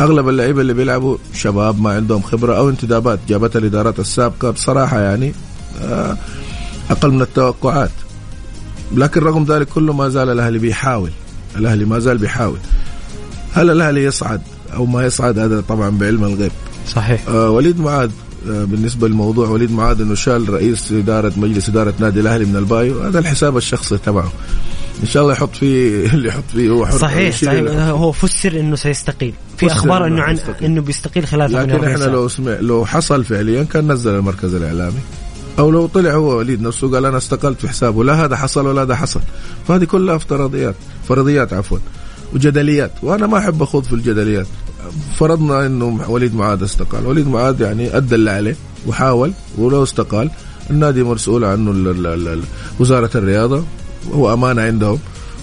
أغلب 0.00 0.28
اللعيبة 0.28 0.60
اللي 0.60 0.74
بيلعبوا 0.74 1.16
شباب 1.34 1.80
ما 1.80 1.90
عندهم 1.90 2.22
خبرة 2.22 2.56
أو 2.56 2.68
انتدابات 2.68 3.18
جابتها 3.28 3.58
الإدارات 3.58 4.00
السابقة. 4.00 4.50
بصراحة 4.50 5.00
يعني 5.00 5.32
آه، 5.82 6.16
أقل 6.90 7.10
من 7.10 7.22
التوقعات. 7.22 7.90
لكن 8.94 9.20
رغم 9.20 9.44
ذلك 9.44 9.68
كله 9.68 9.92
ما 9.92 10.08
زال 10.08 10.30
الأهلي 10.30 10.58
بيحاول. 10.58 11.10
الأهلي 11.56 11.84
ما 11.84 11.98
زال 11.98 12.18
بيحاول. 12.18 12.58
هل 13.52 13.70
الأهلي 13.70 14.04
يصعد؟ 14.04 14.40
أو 14.74 14.86
ما 14.86 15.06
يصعد 15.06 15.38
هذا 15.38 15.60
طبعا 15.60 15.90
بعلم 15.90 16.24
الغيب. 16.24 16.52
صحيح. 16.88 17.28
آه 17.28 17.50
وليد 17.50 17.80
معاذ 17.80 18.10
آه 18.50 18.64
بالنسبة 18.64 19.08
للموضوع 19.08 19.48
وليد 19.48 19.72
معاذ 19.72 20.00
إنه 20.00 20.14
شال 20.14 20.48
رئيس 20.48 20.92
اداره 20.92 21.32
مجلس 21.36 21.68
إدارة 21.68 21.94
نادي 21.98 22.20
الأهلي 22.20 22.44
من 22.44 22.56
البايو 22.56 23.02
هذا 23.02 23.18
الحساب 23.18 23.56
الشخصي 23.56 23.98
تبعه. 23.98 24.32
إن 25.02 25.06
شاء 25.06 25.22
الله 25.22 25.32
يحط 25.32 25.56
فيه 25.56 26.06
اللي 26.14 26.28
يحط 26.28 26.44
فيه 26.52 26.70
هو 26.70 26.86
حر 26.86 26.98
صحيح 26.98 27.36
صحيح. 27.36 27.70
هو 27.72 28.12
فسر 28.12 28.60
إنه 28.60 28.76
سيستقيل. 28.76 29.34
في 29.56 29.66
أخبار 29.66 30.06
إنه 30.06 30.22
عن 30.22 30.34
يستقيل. 30.34 30.64
إنه 30.64 30.80
بيستقيل 30.80 31.26
خلال 31.26 31.52
لكن 31.52 31.70
48 31.70 32.02
إحنا. 32.02 32.12
لو 32.12 32.28
سمع 32.28 32.56
لو 32.60 32.84
حصل 32.84 33.24
فعليا 33.24 33.64
كان 33.64 33.92
نزل 33.92 34.14
المركز 34.14 34.54
الإعلامي. 34.54 35.00
أو 35.58 35.70
لو 35.70 35.86
طلع 35.86 36.14
هو 36.14 36.38
وليد 36.38 36.62
نفسه 36.62 36.90
قال 36.90 37.06
أنا 37.06 37.16
استقلت 37.16 37.60
في 37.60 37.68
حسابه. 37.68 38.04
لا 38.04 38.24
هذا 38.24 38.36
حصل 38.36 38.66
ولا 38.66 38.82
هذا 38.82 38.94
حصل. 38.94 39.20
فهذه 39.68 39.84
كلها 39.84 40.16
افتراضيات. 40.16 40.74
فرضيات 41.08 41.52
عفوا. 41.52 41.78
وجدليات. 42.34 42.90
وأنا 43.02 43.26
ما 43.26 43.38
أحب 43.38 43.62
أخوض 43.62 43.84
في 43.84 43.92
الجدليات. 43.92 44.46
فرضنا 45.18 45.66
إنه 45.66 46.10
وليد 46.10 46.34
معاذ 46.34 46.62
استقال 46.62 47.06
وليد 47.06 47.28
معاذ 47.28 47.60
يعني 47.60 47.96
أدى 47.96 48.14
اللي 48.14 48.30
عليه 48.30 48.56
وحاول 48.86 49.32
ولو 49.58 49.82
استقال 49.82 50.30
النادي 50.70 51.02
مسؤول 51.02 51.44
عنه 51.44 51.94
وزارة 52.78 53.10
الرياضة 53.14 53.64
هو 54.12 54.32
أمانة 54.32 54.62
عندهم 54.62 54.98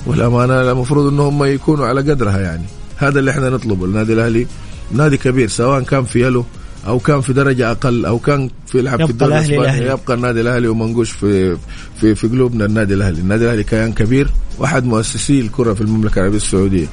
والأمانة 0.06 0.72
المفروض 0.72 1.08
انهم 1.08 1.43
يكونوا 1.43 1.86
على 1.88 2.02
قدرها 2.02 2.39
يعني 2.39 2.63
هذا 2.98 3.19
اللي 3.19 3.32
إحنا 3.32 3.50
نطلبه 3.50 3.86
النادي 3.86 4.13
الأهلي 4.13 4.48
نادي 4.91 5.17
كبير 5.17 5.48
سواء 5.48 5.82
كان 5.82 6.04
في 6.04 6.22
يلو 6.26 6.46
أو 6.88 7.00
كان 7.00 7.22
في 7.22 7.34
درجة 7.34 7.72
أقل 7.72 8.06
أو 8.06 8.19
كان 8.19 8.50
في 8.67 8.78
يلعب 8.80 9.06
في 9.06 9.12
الدوري 9.12 9.32
الإسباني. 9.39 9.86
يبقى 9.93 10.13
النادي 10.13 10.41
الأهلي 10.41 10.67
ومنقوش 10.67 11.12
في 11.12 11.58
في 12.02 12.15
في 12.15 12.28
قلوبنا 12.28 12.65
النادي 12.65 12.93
الأهلي، 12.93 13.22
النادي 13.22 13.43
الأهلي 13.46 13.63
كيان 13.63 13.93
كبير 13.93 14.30
واحد 14.60 14.86
مؤسسي 14.86 15.39
الكرة 15.39 15.74
في 15.74 15.82
المملكة 15.82 16.19
العربية 16.19 16.38
السعودية. 16.38 16.88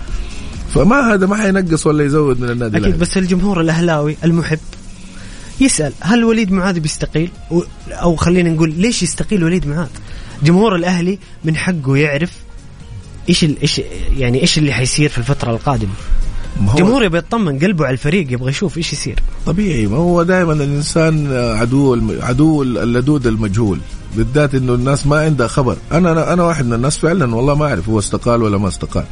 فما 0.74 1.14
هذا 1.14 1.26
ما 1.26 1.36
حينقص 1.36 1.86
ولا 1.86 2.04
يزود 2.04 2.40
من 2.40 2.50
النادي 2.50 2.76
أكيد 2.76 2.98
بس 2.98 3.16
الجمهور 3.18 3.60
الأهلاوي 3.60 4.16
المحب 4.24 4.58
يسأل 5.60 5.92
هل 6.00 6.24
وليد 6.24 6.52
معاذ 6.52 6.80
بيستقيل؟ 6.80 7.30
أو 7.90 8.16
خلينا 8.16 8.50
نقول 8.50 8.74
ليش 8.76 9.02
يستقيل 9.02 9.44
وليد 9.44 9.66
معاذ؟ 9.66 9.88
جمهور 10.42 10.76
الأهلي 10.76 11.18
من 11.44 11.56
حقه 11.56 11.96
يعرف 11.96 12.30
إيش 13.28 13.44
إيش 13.44 13.80
يعني 14.16 14.40
إيش 14.40 14.58
اللي 14.58 14.72
حيصير 14.72 15.08
في 15.08 15.18
الفترة 15.18 15.50
القادمة. 15.50 15.90
الجمهور 16.60 17.04
يبغى 17.04 17.18
يطمن 17.18 17.58
قلبه 17.58 17.84
على 17.84 17.92
الفريق 17.92 18.32
يبغى 18.32 18.50
يشوف 18.50 18.78
إيش 18.78 18.92
يصير. 18.92 19.22
طبيعي 19.46 19.86
ما 19.86 19.96
هو 19.96 20.22
دائما 20.22 20.52
الإنسان 20.52 21.32
عدو 21.36 21.94
الم- 21.94 22.18
عدو 22.22 22.62
اللدود 22.62 23.26
المجهول 23.26 23.78
بالذات 24.16 24.54
إنه 24.54 24.74
الناس 24.74 25.06
ما 25.06 25.20
عندها 25.20 25.46
خبر. 25.46 25.76
أنا 25.92 26.12
أنا 26.12 26.32
أنا 26.32 26.42
واحد 26.42 26.66
من 26.66 26.72
الناس 26.72 26.98
فعلا 26.98 27.34
والله 27.34 27.54
ما 27.54 27.66
أعرف 27.66 27.88
هو 27.88 27.98
استقال 27.98 28.42
ولا 28.42 28.58
ما 28.58 28.68
استقال. 28.68 29.04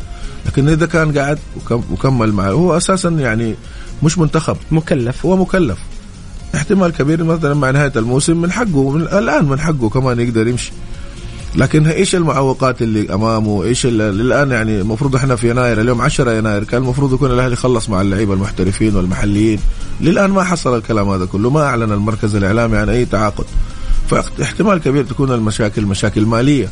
لكن 0.46 0.68
إذا 0.68 0.86
كان 0.86 1.18
قاعد 1.18 1.38
وكم- 1.56 1.82
وكمل 1.92 2.32
معه 2.32 2.50
هو 2.50 2.76
أساسا 2.76 3.08
يعني 3.08 3.54
مش 4.02 4.18
منتخب. 4.18 4.56
مكلف. 4.70 5.26
هو 5.26 5.36
مكلف. 5.36 5.78
احتمال 6.54 6.90
كبير 6.92 7.24
مثلا 7.24 7.54
مع 7.54 7.70
نهاية 7.70 7.92
الموسم 7.96 8.36
من 8.40 8.52
حقه 8.52 8.90
من 8.90 9.00
الآن 9.02 9.44
من 9.44 9.60
حقه 9.60 9.88
كمان 9.88 10.20
يقدر 10.20 10.46
يمشي. 10.48 10.72
لكن 11.56 11.86
إيش 11.86 12.14
المعوقات 12.14 12.82
اللي 12.82 13.14
أمامه؟ 13.14 13.64
إيش 13.64 13.86
ال- 13.86 14.00
الآن 14.20 14.50
يعني 14.50 14.80
المفروض 14.80 15.16
إحنا 15.16 15.36
في 15.36 15.50
يناير 15.50 15.80
اليوم 15.80 16.00
10 16.00 16.30
يناير 16.32 16.64
كان 16.64 16.82
المفروض 16.82 17.12
يكون 17.14 17.30
الأهلي 17.30 17.56
خلص 17.56 17.88
مع 17.88 18.00
اللعيبة 18.00 18.34
المحترفين 18.34 18.96
والمحليين. 18.96 19.58
للآن 20.00 20.30
ما 20.30 20.44
حصل 20.44 20.76
الكلام 20.76 21.08
هذا 21.08 21.24
كله 21.24 21.50
ما 21.50 21.62
أعلن 21.62 21.92
المركز 21.92 22.36
الإعلامي 22.36 22.76
عن 22.76 22.88
أي 22.88 23.04
تعاقد. 23.04 23.44
فاحتمال 24.10 24.78
كبير 24.78 25.04
تكون 25.04 25.32
المشاكل 25.32 25.86
مشاكل 25.86 26.26
مالية 26.26 26.68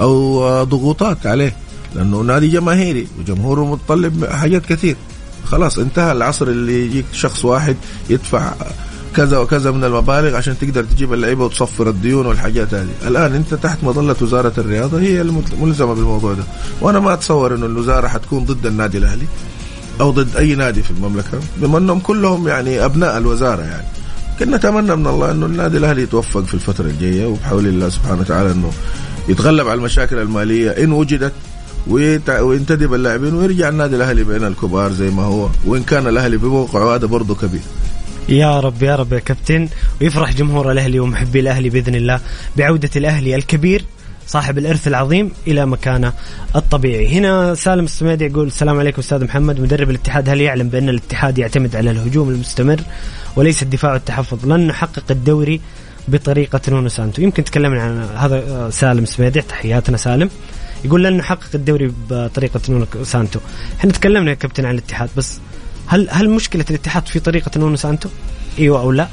أو 0.00 0.40
ضغوطات 0.64 1.26
عليه. 1.26 1.56
لأنه 1.94 2.20
نادي 2.20 2.48
جماهيري 2.48 3.06
وجمهوره 3.18 3.64
متطلب 3.72 4.24
حاجات 4.24 4.66
كثير. 4.66 4.96
خلاص 5.44 5.78
انتهى 5.78 6.12
العصر 6.12 6.48
اللي 6.48 6.86
يجيك 6.86 7.04
شخص 7.12 7.44
واحد 7.44 7.76
يدفع 8.10 8.52
كذا 9.16 9.38
وكذا 9.38 9.70
من 9.70 9.84
المبالغ 9.84 10.36
عشان 10.36 10.58
تقدر 10.58 10.84
تجيب 10.84 11.12
اللعيبة 11.12 11.44
وتصفر 11.44 11.88
الديون 11.88 12.26
والحاجات 12.26 12.74
هذه، 12.74 12.88
الآن 13.06 13.34
أنت 13.34 13.54
تحت 13.54 13.84
مظلة 13.84 14.16
وزارة 14.20 14.52
الرياضة 14.58 15.00
هي 15.00 15.20
الملزمه 15.20 15.94
بالموضوع 15.94 16.32
ده، 16.32 16.44
وأنا 16.80 17.00
ما 17.00 17.12
أتصور 17.12 17.54
إنه 17.54 17.66
الوزارة 17.66 18.08
حتكون 18.08 18.44
ضد 18.44 18.66
النادي 18.66 18.98
الأهلي 18.98 19.26
أو 20.00 20.10
ضد 20.10 20.36
أي 20.36 20.54
نادي 20.54 20.82
في 20.82 20.90
المملكة، 20.90 21.38
بما 21.56 21.78
إنهم 21.78 22.00
كلهم 22.00 22.48
يعني 22.48 22.84
أبناء 22.84 23.18
الوزارة 23.18 23.62
يعني. 23.62 23.86
كنا 24.38 24.56
نتمنى 24.56 24.96
من 24.96 25.06
الله 25.06 25.30
إنه 25.30 25.46
النادي 25.46 25.76
الأهلي 25.76 26.02
يتوفق 26.02 26.40
في 26.40 26.54
الفترة 26.54 26.86
الجاية 26.86 27.26
وبحول 27.26 27.66
الله 27.66 27.88
سبحانه 27.88 28.20
وتعالى 28.20 28.52
إنه 28.52 28.72
يتغلب 29.28 29.68
على 29.68 29.78
المشاكل 29.78 30.18
المالية 30.18 30.70
إن 30.70 30.92
وجدت 30.92 31.32
وينتدب 31.88 32.94
اللاعبين 32.94 33.34
ويرجع 33.34 33.68
النادي 33.68 33.96
الأهلي 33.96 34.24
بين 34.24 34.44
الكبار 34.44 34.92
زي 34.92 35.10
ما 35.10 35.22
هو. 35.22 35.48
وإن 35.64 35.82
كان 35.82 36.06
الأهلي 36.06 36.36
بموقعه 36.36 36.94
هذا 36.94 37.06
برضه 37.06 37.34
كبير. 37.34 37.60
يا 38.28 38.60
رب 38.60 38.82
يا 38.82 38.96
رب 38.96 39.12
يا 39.12 39.18
كابتن. 39.18 39.68
ويفرح 40.00 40.32
جمهور 40.32 40.72
الأهلي 40.72 41.00
ومحبي 41.00 41.40
الأهلي 41.40 41.70
بإذن 41.70 41.94
الله 41.94 42.20
بعودة 42.56 42.90
الأهلي 42.96 43.34
الكبير 43.36 43.84
صاحب 44.26 44.58
الإرث 44.58 44.88
العظيم 44.88 45.30
إلى 45.46 45.66
مكانه 45.66 46.12
الطبيعي. 46.56 47.18
هنا 47.18 47.54
سالم 47.54 47.84
السميدي 47.84 48.24
يقول 48.24 48.46
السلام 48.46 48.78
عليكم 48.78 49.00
أستاذ 49.00 49.24
محمد. 49.24 49.60
مدرب 49.60 49.90
الاتحاد 49.90 50.28
هل 50.28 50.40
يعلم 50.40 50.68
بأن 50.68 50.88
الاتحاد 50.88 51.38
يعتمد 51.38 51.76
على 51.76 51.90
الهجوم 51.90 52.28
المستمر 52.28 52.80
وليس 53.36 53.62
الدفاع 53.62 53.92
والتحفظ؟ 53.92 54.46
لن 54.46 54.66
نحقق 54.66 55.04
الدوري 55.10 55.60
بطريقة 56.08 56.60
نونو 56.68 56.88
سانتو. 56.88 57.22
يمكن 57.22 57.44
تكلمنا 57.44 57.82
عن 57.82 58.08
هذا 58.16 58.36
آه، 58.36 58.70
سالم 58.70 59.02
السميدي. 59.02 59.42
تحياتنا 59.42 59.96
سالم. 59.96 60.30
يقول 60.84 61.04
لن 61.04 61.16
نحقق 61.16 61.48
الدوري 61.54 61.92
بطريقة 62.10 62.60
نونو 62.68 62.86
سانتو. 63.02 63.40
إحنا 63.78 63.92
تكلمنا 63.92 64.30
يا 64.30 64.34
كابتن 64.34 64.64
عن 64.64 64.74
الاتحاد 64.74 65.08
بس 65.16 65.38
هل 65.86 66.08
هل 66.10 66.30
مشكلة 66.30 66.64
الاتحاد 66.70 67.08
في 67.08 67.20
طريقة 67.20 67.50
نونو 67.56 67.76
سانتو؟ 67.76 68.08
إيوه 68.58 68.80
أو 68.80 68.92
لا؟ 68.92 69.08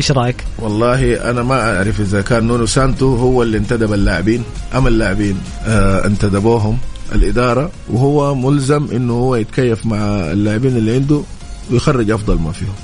إيش 0.00 0.12
رأيك؟ 0.12 0.44
والله 0.58 1.30
أنا 1.30 1.42
ما 1.42 1.76
أعرف 1.76 2.00
إذا 2.00 2.20
كان 2.20 2.44
نونو 2.44 2.66
سانتو 2.66 3.16
هو 3.16 3.42
اللي 3.42 3.58
انتدب 3.58 3.92
اللاعبين 3.92 4.42
أم 4.74 4.86
اللاعبين 4.86 5.38
آه 5.66 6.06
انتدبوهم 6.06 6.78
الإدارة 7.12 7.70
وهو 7.88 8.34
ملزم 8.34 8.88
إنه 8.92 9.12
هو 9.12 9.36
يتكيف 9.36 9.86
مع 9.86 9.96
اللاعبين 10.32 10.76
اللي 10.76 10.94
عنده 10.94 11.22
ويخرج 11.70 12.10
أفضل 12.10 12.38
ما 12.38 12.52
فيهم. 12.52 12.74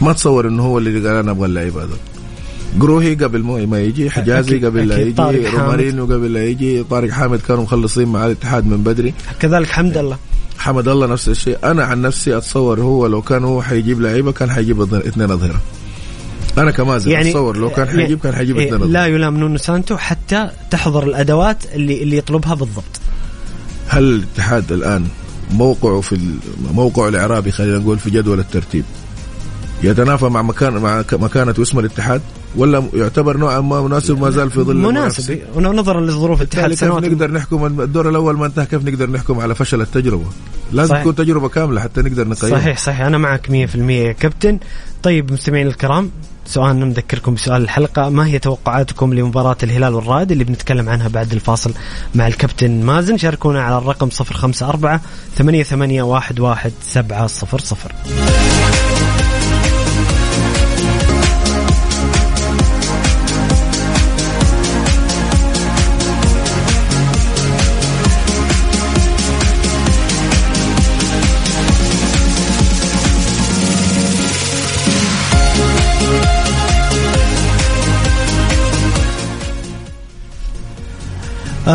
ما 0.00 0.10
اتصور 0.10 0.48
إنه 0.48 0.62
هو 0.62 0.78
اللي 0.78 1.08
قال 1.08 1.16
أنا 1.16 1.30
أبغى 1.30 1.46
اللعيبة 1.46 1.84
هذول. 1.84 1.98
قروهي 2.80 3.14
قبل 3.14 3.42
ما 3.42 3.66
ما 3.66 3.80
يجي 3.80 4.10
حجازي 4.10 4.60
أكيد- 4.60 4.64
قبل 4.64 4.88
لا 4.88 4.98
يجي 5.00 5.14
حامد. 5.22 5.46
رومارينيو 5.54 6.04
قبل 6.04 6.32
لا 6.32 6.44
يجي 6.44 6.82
طارق 6.82 7.10
حامد 7.10 7.40
كانوا 7.40 7.62
مخلصين 7.62 8.08
مع 8.08 8.26
الاتحاد 8.26 8.66
من 8.66 8.82
بدري. 8.82 9.14
كذلك 9.40 9.68
حمد 9.70 9.96
الله. 9.96 10.18
حمد 10.58 10.88
الله 10.88 11.06
نفس 11.06 11.28
الشيء. 11.28 11.58
أنا 11.64 11.84
عن 11.84 12.02
نفسي 12.02 12.36
أتصور 12.36 12.80
هو 12.80 13.06
لو 13.06 13.22
كان 13.22 13.44
هو 13.44 13.62
حيجيب 13.62 14.00
لعيبة 14.00 14.32
كان 14.32 14.50
حيجيب 14.50 14.94
اثنين 14.94 15.30
أظهرة. 15.30 15.60
أنا 16.58 16.70
كمازن 16.70 17.10
يعني 17.10 17.28
اتصور 17.30 17.56
لو 17.56 17.70
كان 17.70 17.88
حيجيب 17.88 18.18
كان 18.20 18.34
حيجيب 18.34 18.58
إيه، 18.58 18.66
اثنين 18.76 18.92
لا 18.92 19.00
أظهرة. 19.00 19.14
يلام 19.14 19.36
نونو 19.36 19.56
سانتو 19.58 19.96
حتى 19.96 20.50
تحضر 20.70 21.04
الأدوات 21.04 21.56
اللي 21.74 22.02
اللي 22.02 22.16
يطلبها 22.16 22.54
بالضبط. 22.54 23.00
هل 23.88 24.02
الاتحاد 24.04 24.72
الآن 24.72 25.04
موقعه 25.52 26.00
في 26.00 26.18
موقعه 26.74 27.08
الإعرابي 27.08 27.50
خلينا 27.50 27.78
نقول 27.78 27.98
في 27.98 28.10
جدول 28.10 28.38
الترتيب؟ 28.40 28.84
يتنافى 29.82 30.24
مع 30.24 30.42
مكان 30.42 30.72
مع 30.72 31.04
مكانة 31.12 31.54
واسم 31.58 31.78
الاتحاد؟ 31.78 32.20
ولا 32.56 32.82
يعتبر 32.94 33.36
نوعا 33.36 33.60
ما 33.60 33.80
مناسب 33.80 34.20
ما 34.20 34.30
زال 34.30 34.50
في 34.50 34.60
ظل 34.60 34.76
مناسب؟ 34.76 35.38
ونظرا 35.54 36.00
لظروف 36.00 36.42
الاتحاد 36.42 36.68
بالتالي 36.68 37.00
كيف 37.00 37.12
نقدر 37.12 37.30
نحكم 37.30 37.80
الدور 37.80 38.08
الأول 38.08 38.36
ما 38.36 38.46
انتهى 38.46 38.66
كيف 38.66 38.84
نقدر 38.84 39.10
نحكم 39.10 39.40
على 39.40 39.54
فشل 39.54 39.80
التجربة؟ 39.80 40.24
لازم 40.72 40.90
صحيح. 40.90 41.02
تكون 41.02 41.14
تجربة 41.14 41.48
كاملة 41.48 41.80
حتى 41.80 42.02
نقدر 42.02 42.28
نقيم 42.28 42.50
صحيح 42.50 42.78
صحيح. 42.78 43.00
أنا 43.00 43.18
معك 43.18 43.46
100% 43.46 43.50
يا 43.90 44.12
كابتن. 44.12 44.58
طيب 45.02 45.32
مستمعين 45.32 45.66
الكرام 45.66 46.10
سؤالنا 46.46 46.84
نذكركم 46.84 47.34
بسؤال 47.34 47.62
الحلقة. 47.62 48.08
ما 48.08 48.26
هي 48.26 48.38
توقعاتكم 48.38 49.14
لمباراة 49.14 49.56
الهلال 49.62 49.94
والرائد 49.94 50.32
اللي 50.32 50.44
بنتكلم 50.44 50.88
عنها 50.88 51.08
بعد 51.08 51.32
الفاصل 51.32 51.72
مع 52.14 52.26
الكابتن 52.26 52.82
مازن؟ 52.82 53.18
شاركونا 53.18 53.62
على 53.62 53.78
الرقم 53.78 54.08
054 54.20 55.00
88 55.36 56.12
11 56.12 56.72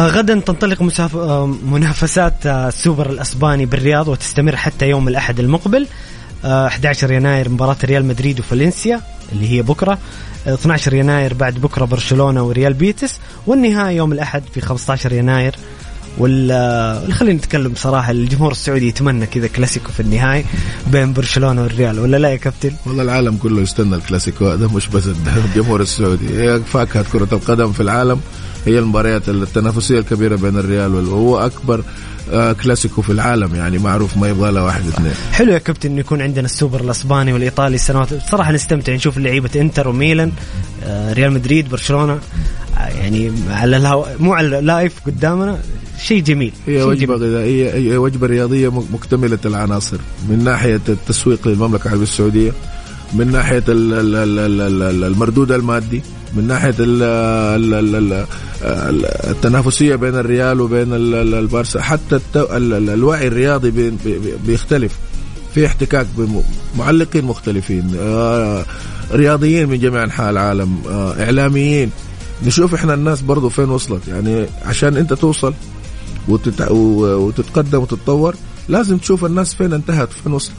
غدا 0.06 0.40
تنطلق 0.40 0.82
مساف... 0.82 1.16
آه 1.16 1.46
منافسات 1.46 2.46
آه 2.46 2.68
السوبر 2.68 3.10
الأسباني 3.10 3.66
بالرياض 3.66 4.08
وتستمر 4.08 4.56
حتى 4.56 4.90
يوم 4.90 5.08
الأحد 5.08 5.40
المقبل 5.40 5.88
آه 6.46 6.68
11 6.68 7.12
يناير 7.12 7.50
مباراة 7.50 7.78
ريال 7.84 8.06
مدريد 8.06 8.40
وفالنسيا 8.40 9.02
اللي 9.32 9.52
هي 9.52 9.62
بكرة 9.62 9.98
12 10.48 10.94
يناير 10.94 11.34
بعد 11.34 11.54
بكرة 11.54 11.86
برشلونة 11.86 12.44
وريال 12.44 12.74
بيتس 12.74 13.20
والنهاية 13.48 13.96
يوم 13.98 14.12
الأحد 14.12 14.44
في 14.54 14.62
15 14.62 15.14
يناير 15.14 15.56
ولا 16.18 17.02
خلينا 17.12 17.38
نتكلم 17.38 17.72
بصراحة 17.72 18.12
الجمهور 18.12 18.52
السعودي 18.52 18.88
يتمنى 18.88 19.26
كذا 19.26 19.48
كلاسيكو 19.48 19.92
في 19.92 20.00
النهاية 20.00 20.44
بين 20.92 21.14
برشلونة 21.14 21.62
والريال 21.62 22.00
ولا 22.00 22.18
لا 22.18 22.30
يا 22.30 22.36
كابتن؟ 22.36 22.72
والله 22.86 23.04
العالم 23.04 23.38
كله 23.38 23.62
يستنى 23.62 23.96
الكلاسيكو 23.96 24.48
هذا 24.48 24.68
مش 24.68 24.88
بس 24.88 25.04
الجمهور 25.46 25.82
السعودي 25.82 26.30
هي 26.30 26.60
فاكهة 26.60 27.06
كرة 27.12 27.28
القدم 27.32 27.72
في 27.72 27.80
العالم 27.80 28.20
هي 28.66 28.80
المباريات 28.80 29.30
التنافسية 29.30 30.00
الكبيرة 30.00 30.36
بين 30.36 30.58
الريال 30.58 30.94
وهو 30.94 31.38
أكبر 31.38 31.84
آه، 32.32 32.54
كلاسيكو 32.54 33.02
في 33.02 33.12
العالم 33.12 33.56
يعني 33.56 33.78
معروف 33.78 34.18
ما 34.18 34.30
يبغى 34.30 34.52
له 34.52 34.64
واحد 34.64 34.88
اثنين 34.88 35.14
حلو 35.32 35.54
يا 35.54 35.58
كابتن 35.58 35.90
إنه 35.90 36.00
يكون 36.00 36.22
عندنا 36.22 36.46
السوبر 36.46 36.82
الأسباني 36.82 37.34
والإيطالي 37.34 37.76
السنوات 37.76 38.14
بصراحة 38.14 38.52
نستمتع 38.52 38.94
نشوف 38.94 39.18
لعيبة 39.18 39.50
إنتر 39.56 39.88
وميلان 39.88 40.32
آه، 40.84 41.14
ريال 41.14 41.32
مدريد 41.32 41.70
برشلونة 41.70 42.20
آه، 42.78 42.88
يعني 42.88 43.32
على 43.50 43.78
الهو... 43.78 44.08
مو 44.20 44.34
على 44.34 44.60
ال 44.60 44.66
live 44.66 44.94
قدامنا 45.06 45.60
شيء 46.02 46.24
جميل 46.24 46.54
هي 46.68 46.78
شيء 46.80 46.88
وجبه. 46.88 47.14
غذائيه 47.16 47.74
هي 47.74 47.98
وجبه 47.98 48.28
رياضيه 48.28 48.70
مكتمله 48.94 49.40
العناصر 49.46 49.98
من 50.30 50.44
ناحيه 50.44 50.82
التسويق 50.90 51.48
للمملكه 51.48 51.84
العربيه 51.86 52.04
السعوديه 52.04 52.52
من 53.14 53.32
ناحيه 53.32 53.64
ال- 53.70 53.94
ال- 53.94 54.16
ال- 54.16 54.40
ال- 54.62 54.82
ال- 54.82 55.04
المردود 55.04 55.52
المادي 55.52 56.02
من 56.36 56.48
ناحيه 56.48 56.76
ال 56.80 57.04
ال 57.04 57.74
ال 57.74 57.96
ال 57.96 58.26
ال 58.64 59.06
التنافسيه 59.06 59.96
بين 59.96 60.16
الريال 60.16 60.62
وبين 60.62 60.94
ال- 60.94 61.16
ال- 61.16 61.34
البارسا 61.36 61.82
حتى 61.82 62.20
الوعي 62.36 63.28
الرياضي 63.28 63.72
بي- 63.72 63.90
بي- 63.90 64.20
بيختلف 64.48 64.96
في 65.56 65.66
احتكاك 65.66 66.06
بمعلقين 66.76 67.26
مختلفين 67.26 67.92
آه، 68.00 68.66
رياضيين 69.14 69.70
من 69.70 69.80
جميع 69.80 70.04
انحاء 70.04 70.30
العالم 70.30 70.78
آه، 70.90 71.24
اعلاميين 71.24 71.90
نشوف 72.46 72.74
إحنا 72.74 72.94
الناس 72.94 73.22
برضو 73.22 73.50
فين 73.50 73.70
وصلت 73.70 74.08
يعني 74.08 74.46
عشان 74.66 74.98
انت 74.98 75.14
توصل 75.14 75.54
وتتع... 76.28 76.72
وتتقدم 76.72 77.80
وتتطور 77.80 78.36
لازم 78.70 78.98
تشوف 78.98 79.26
الناس 79.26 79.54
فين 79.56 79.74
انتهت 79.74 80.10
فين 80.24 80.34
وصلت. 80.34 80.56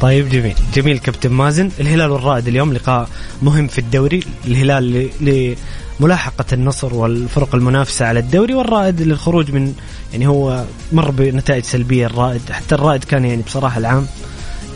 طيب 0.00 0.28
جميل. 0.28 0.54
جميل 0.74 0.98
كابتن 0.98 1.32
مازن. 1.32 1.70
الهلال 1.80 2.10
والرائد 2.10 2.48
اليوم 2.48 2.72
لقاء 2.72 3.08
مهم 3.42 3.66
في 3.66 3.78
الدوري. 3.78 4.20
الهلال 4.46 5.10
ل- 5.20 5.56
لملاحقة 6.00 6.44
النصر 6.52 6.94
والفرق 6.94 7.54
المنافسة 7.54 8.06
على 8.06 8.20
الدوري 8.20 8.54
والرائد 8.54 9.02
للخروج 9.02 9.50
من 9.50 9.74
يعني 10.12 10.26
هو 10.26 10.64
مر 10.92 11.10
بنتائج 11.10 11.64
سلبية. 11.64 12.06
الرائد 12.06 12.40
حتى 12.50 12.74
الرائد 12.74 13.04
كان 13.04 13.24
يعني 13.24 13.42
بصراحة 13.42 13.78
العام 13.78 14.06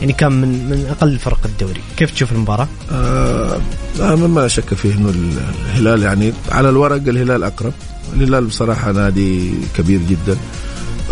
يعني 0.01 0.13
كان 0.13 0.33
من 0.33 0.49
من 0.49 0.87
أقل 0.91 1.19
فرق 1.19 1.41
الدوري. 1.45 1.81
كيف 1.97 2.11
تشوف 2.11 2.33
المباراة؟ 2.33 2.69
آه 2.93 3.61
آه، 4.01 4.15
ما 4.15 4.49
شك 4.49 4.75
فيه 4.75 4.95
إنه 4.95 5.09
ال- 5.09 5.39
الهلال 5.67 6.03
يعني 6.03 6.33
على 6.51 6.69
الورق 6.69 6.95
الهلال 7.09 7.45
أقرب. 7.45 7.73
الهلال 8.15 8.45
بصراحة 8.45 8.93
نادي 8.93 9.55
كبير 9.77 10.01
جدا. 10.09 10.37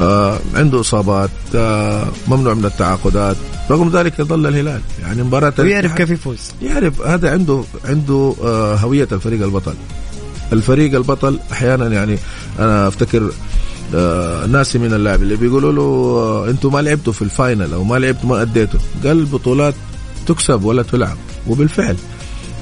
آه 0.01 0.38
عنده 0.55 0.80
إصابات 0.80 1.30
آه 1.55 2.07
ممنوع 2.28 2.55
من 2.55 2.64
التعاقدات 2.64 3.36
رغم 3.70 3.88
ذلك 3.90 4.18
يظل 4.18 4.47
الهلال. 4.47 4.80
يعني 5.03 5.22
مباراة 5.22 5.53
ويعرف 5.59 5.92
كيف 5.95 6.11
يفوز. 6.11 6.38
يعرف 6.62 7.01
هذا 7.03 7.30
عنده 7.30 7.62
عنده 7.84 8.34
آه، 8.45 8.74
هوية 8.76 9.09
الفريق 9.12 9.42
البطل. 9.42 9.74
الفريق 10.53 10.95
البطل 10.95 11.38
أحيانا 11.53 11.86
يعني 11.88 12.18
أنا 12.59 12.88
أفتكر 12.88 13.30
آه، 13.95 14.47
ناسي 14.47 14.78
من 14.78 14.92
اللاعب 14.92 15.22
اللي 15.22 15.36
بيقولوا 15.36 15.72
له 15.72 15.82
آه، 15.82 16.51
أنتم 16.51 16.72
ما 16.72 16.78
لعبتوا 16.82 17.12
في 17.12 17.22
الفاينل 17.22 17.72
أو 17.74 17.84
ما 17.84 17.97
لعبتوا 17.97 18.28
ما 18.28 18.42
أديتوا. 18.42 18.80
قال 19.05 19.18
البطولات 19.18 19.74
تكسب 20.26 20.64
ولا 20.64 20.82
تلعب. 20.82 21.16
وبالفعل 21.47 21.97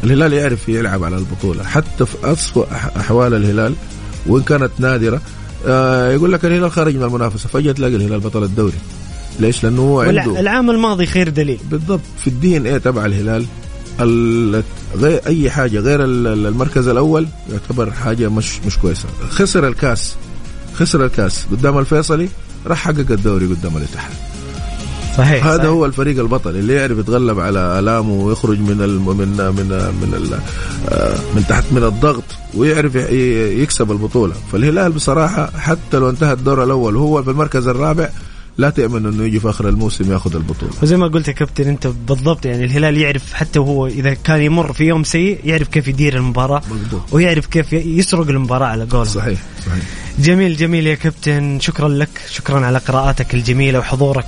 الهلال 0.05 0.33
يعرف 0.33 0.69
يلعب 0.69 1.05
على 1.05 1.17
البطولة. 1.17 1.65
حتى 1.65 2.07
في 2.07 2.17
اسوء 2.25 2.67
أح- 2.67 2.97
أحوال 2.97 3.35
الهلال 3.35 3.75
وإن 4.27 4.43
كانت 4.43 4.71
نادرة 4.79 5.21
آه، 5.67 6.13
يقول 6.13 6.33
لك 6.33 6.45
الهلال 6.45 6.71
خارج 6.73 6.97
من 6.97 7.03
المنافسة 7.03 7.49
فجأة 7.49 7.73
تلاقي 7.73 7.97
الهلال 7.97 8.21
بطل 8.21 8.43
الدوري. 8.43 8.79
ليش؟ 9.41 9.65
لأنه 9.65 9.83
هو 9.83 10.01
عنده 10.01 10.31
والعام 10.31 10.71
الماضي 10.71 11.07
خير 11.07 11.29
دليل. 11.29 11.59
بالضبط. 11.71 12.01
في 12.19 12.27
الدي 12.27 12.57
إن 12.57 12.67
إيه 12.67 12.79
تبع 12.79 13.05
الهلال 13.07 13.45
ال- 14.01 14.63
غير 14.97 15.21
أي 15.27 15.51
حاجة 15.51 15.79
غير 15.79 16.05
ال- 16.05 16.27
ال- 16.27 16.47
المركز 16.47 16.89
الأول 16.89 17.27
يعتبر 17.53 17.91
حاجة 17.91 18.29
مش 18.29 18.61
مش 18.67 18.79
كويسة. 18.79 19.05
خسر 19.31 19.69
الكاس 19.69 20.15
خسر 20.75 21.05
الكاس 21.05 21.47
قدام 21.51 21.79
الفيصلي 21.79 22.29
راح 22.67 22.79
حقق 22.79 22.99
الدوري 23.11 23.47
قدام 23.47 23.77
الاتحاد. 23.77 24.13
صحيح 25.19 25.47
هذا 25.47 25.57
صحيح. 25.59 25.71
هو 25.71 25.85
الفريق 25.87 26.19
البطل 26.21 26.51
اللي 26.51 26.75
يعرف 26.75 26.99
يتغلب 26.99 27.41
على 27.41 27.79
ألامه 27.79 28.13
ويخرج 28.13 28.59
من 28.61 28.83
الم 28.83 29.09
من 29.17 29.29
من 29.29 29.67
من 30.03 30.15
ال 30.17 30.39
آه، 30.93 31.17
من 31.37 31.45
تحت 31.49 31.65
من 31.73 31.85
الضغط. 31.85 32.22
ويعرف 32.55 32.95
يكسب 32.95 33.93
البطولة. 33.93 34.35
فالهلال 34.53 34.93
بصراحة 34.93 35.51
حتى 35.59 35.97
لو 35.97 36.11
انتهى 36.11 36.33
الدور 36.33 36.65
الأول 36.65 36.97
وهو 36.97 37.23
في 37.23 37.31
المركز 37.31 37.69
الرابع 37.69 38.09
لا 38.59 38.71
تأمن 38.71 39.07
إنه 39.07 39.25
يجي 39.25 39.41
في 39.41 39.51
آخر 39.51 39.69
الموسم 39.69 40.13
ياخذ 40.13 40.37
البطولة. 40.37 40.73
وزي 40.83 40.97
ما 40.97 41.07
قلت 41.07 41.29
يا 41.29 41.33
كابتن 41.33 41.69
أنت 41.69 41.87
بالضبط 41.87 42.47
يعني 42.47 42.65
الهلال 42.65 42.97
يعرف 42.97 43.33
حتى 43.33 43.59
وهو 43.59 43.87
إذا 43.87 44.15
كان 44.15 44.41
يمر 44.41 44.73
في 44.73 44.85
يوم 44.85 45.05
سيء 45.05 45.39
يعرف 45.45 45.69
كيف 45.69 45.89
يدير 45.89 46.17
المباراة 46.17 46.63
مظبوط. 46.71 47.01
ويعرف 47.13 47.47
كيف 47.47 47.73
يسرق 47.73 48.29
المباراة 48.29 48.67
على 48.67 48.85
قولهم 48.85 49.05
صحيح 49.05 49.41
صحيح. 49.67 49.85
جميل 50.19 50.57
جميل 50.57 50.87
يا 50.87 50.95
كابتن. 50.95 51.61
شكرا 51.61 51.89
لك 51.89 52.09
شكرا 52.31 52.67
على 52.67 52.79
قراءاتك 52.79 53.35
الجميلة 53.35 53.79
وحضورك 53.79 54.27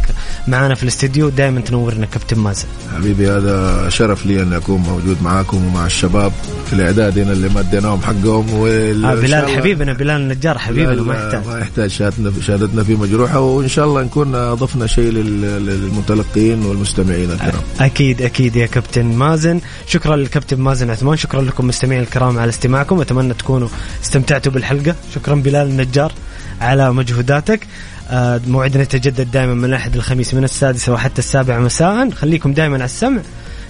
معنا 0.49 0.75
في 0.75 0.83
الاستديو. 0.83 1.29
دائما 1.29 1.61
تنورنا 1.61 2.07
كابتن 2.07 2.39
مازن. 2.39 2.67
حبيبي 2.97 3.31
هذا 3.31 3.89
شرف 3.89 4.27
لي 4.27 4.43
اني 4.43 4.57
أكون 4.57 4.81
موجود 4.81 5.17
معاكم 5.23 5.65
ومع 5.67 5.87
الشباب 5.87 6.33
في 6.67 6.73
الإعداد 6.73 7.19
هنا 7.19 7.33
اللي 7.33 7.49
ما 7.49 7.61
اديناهم 7.61 8.01
حقهم 8.03 8.55
وال- 8.55 9.05
آه 9.05 9.13
إن 9.13 9.17
شاء 9.17 9.23
بلال 9.27 9.49
حبيبنا 9.57 9.93
بلال 9.93 10.21
النجار 10.21 10.59
حبيبنا 10.59 11.03
ما 11.03 11.15
يحتاج. 11.15 11.47
ما 11.47 11.59
يحتاج 11.59 11.91
شهادتنا 11.91 12.33
شهادتنا 12.41 12.85
فيه 12.85 12.97
مجروحة 12.97 13.41
وإن 13.41 13.69
شاء 13.69 13.85
الله 13.85 14.03
نكون 14.03 14.35
أضفنا 14.35 14.87
شيء 14.87 15.11
لل- 15.13 15.67
للمتلقين 15.67 16.65
والمستمعين 16.65 17.31
الكرام. 17.31 17.63
أكيد 17.81 18.23
أكيد 18.23 18.57
يا 18.57 18.67
كابتن 18.67 19.05
مازن. 19.07 19.61
شكرا 19.87 20.17
للكابتن 20.17 20.61
مازن 20.61 20.91
عثمان. 20.91 21.17
شكرا 21.17 21.43
لكم 21.43 21.67
مستمعين 21.67 22.01
الكرام 22.03 22.39
على 22.39 22.49
استماعكم. 22.49 23.01
أتمنى 23.01 23.35
تكونوا 23.35 23.69
استمتعتوا 24.05 24.53
بالحلقة. 24.53 24.95
شكرا 25.15 25.35
بلال 25.35 25.74
النجار 25.81 26.13
على 26.61 26.93
مجهوداتك. 26.93 27.67
آه، 28.11 28.41
موعدنا 28.47 28.83
يتجدد 28.83 29.31
دائما 29.31 29.55
من 29.55 29.65
الأحد 29.65 29.95
الخميس 29.97 30.35
من 30.35 30.45
السادسه 30.45 30.93
وحتى 30.93 31.19
السابعه 31.19 31.59
مساء. 31.59 32.11
خليكم 32.11 32.53
دائما 32.53 32.75
على 32.75 32.85
السمع. 32.85 33.21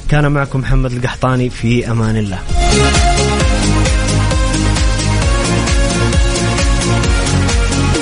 كان 0.09 0.33
معكم 0.33 0.61
محمد 0.61 0.93
القحطاني 0.93 1.51
في 1.51 1.91
أمان 1.91 2.17
الله. 2.17 2.39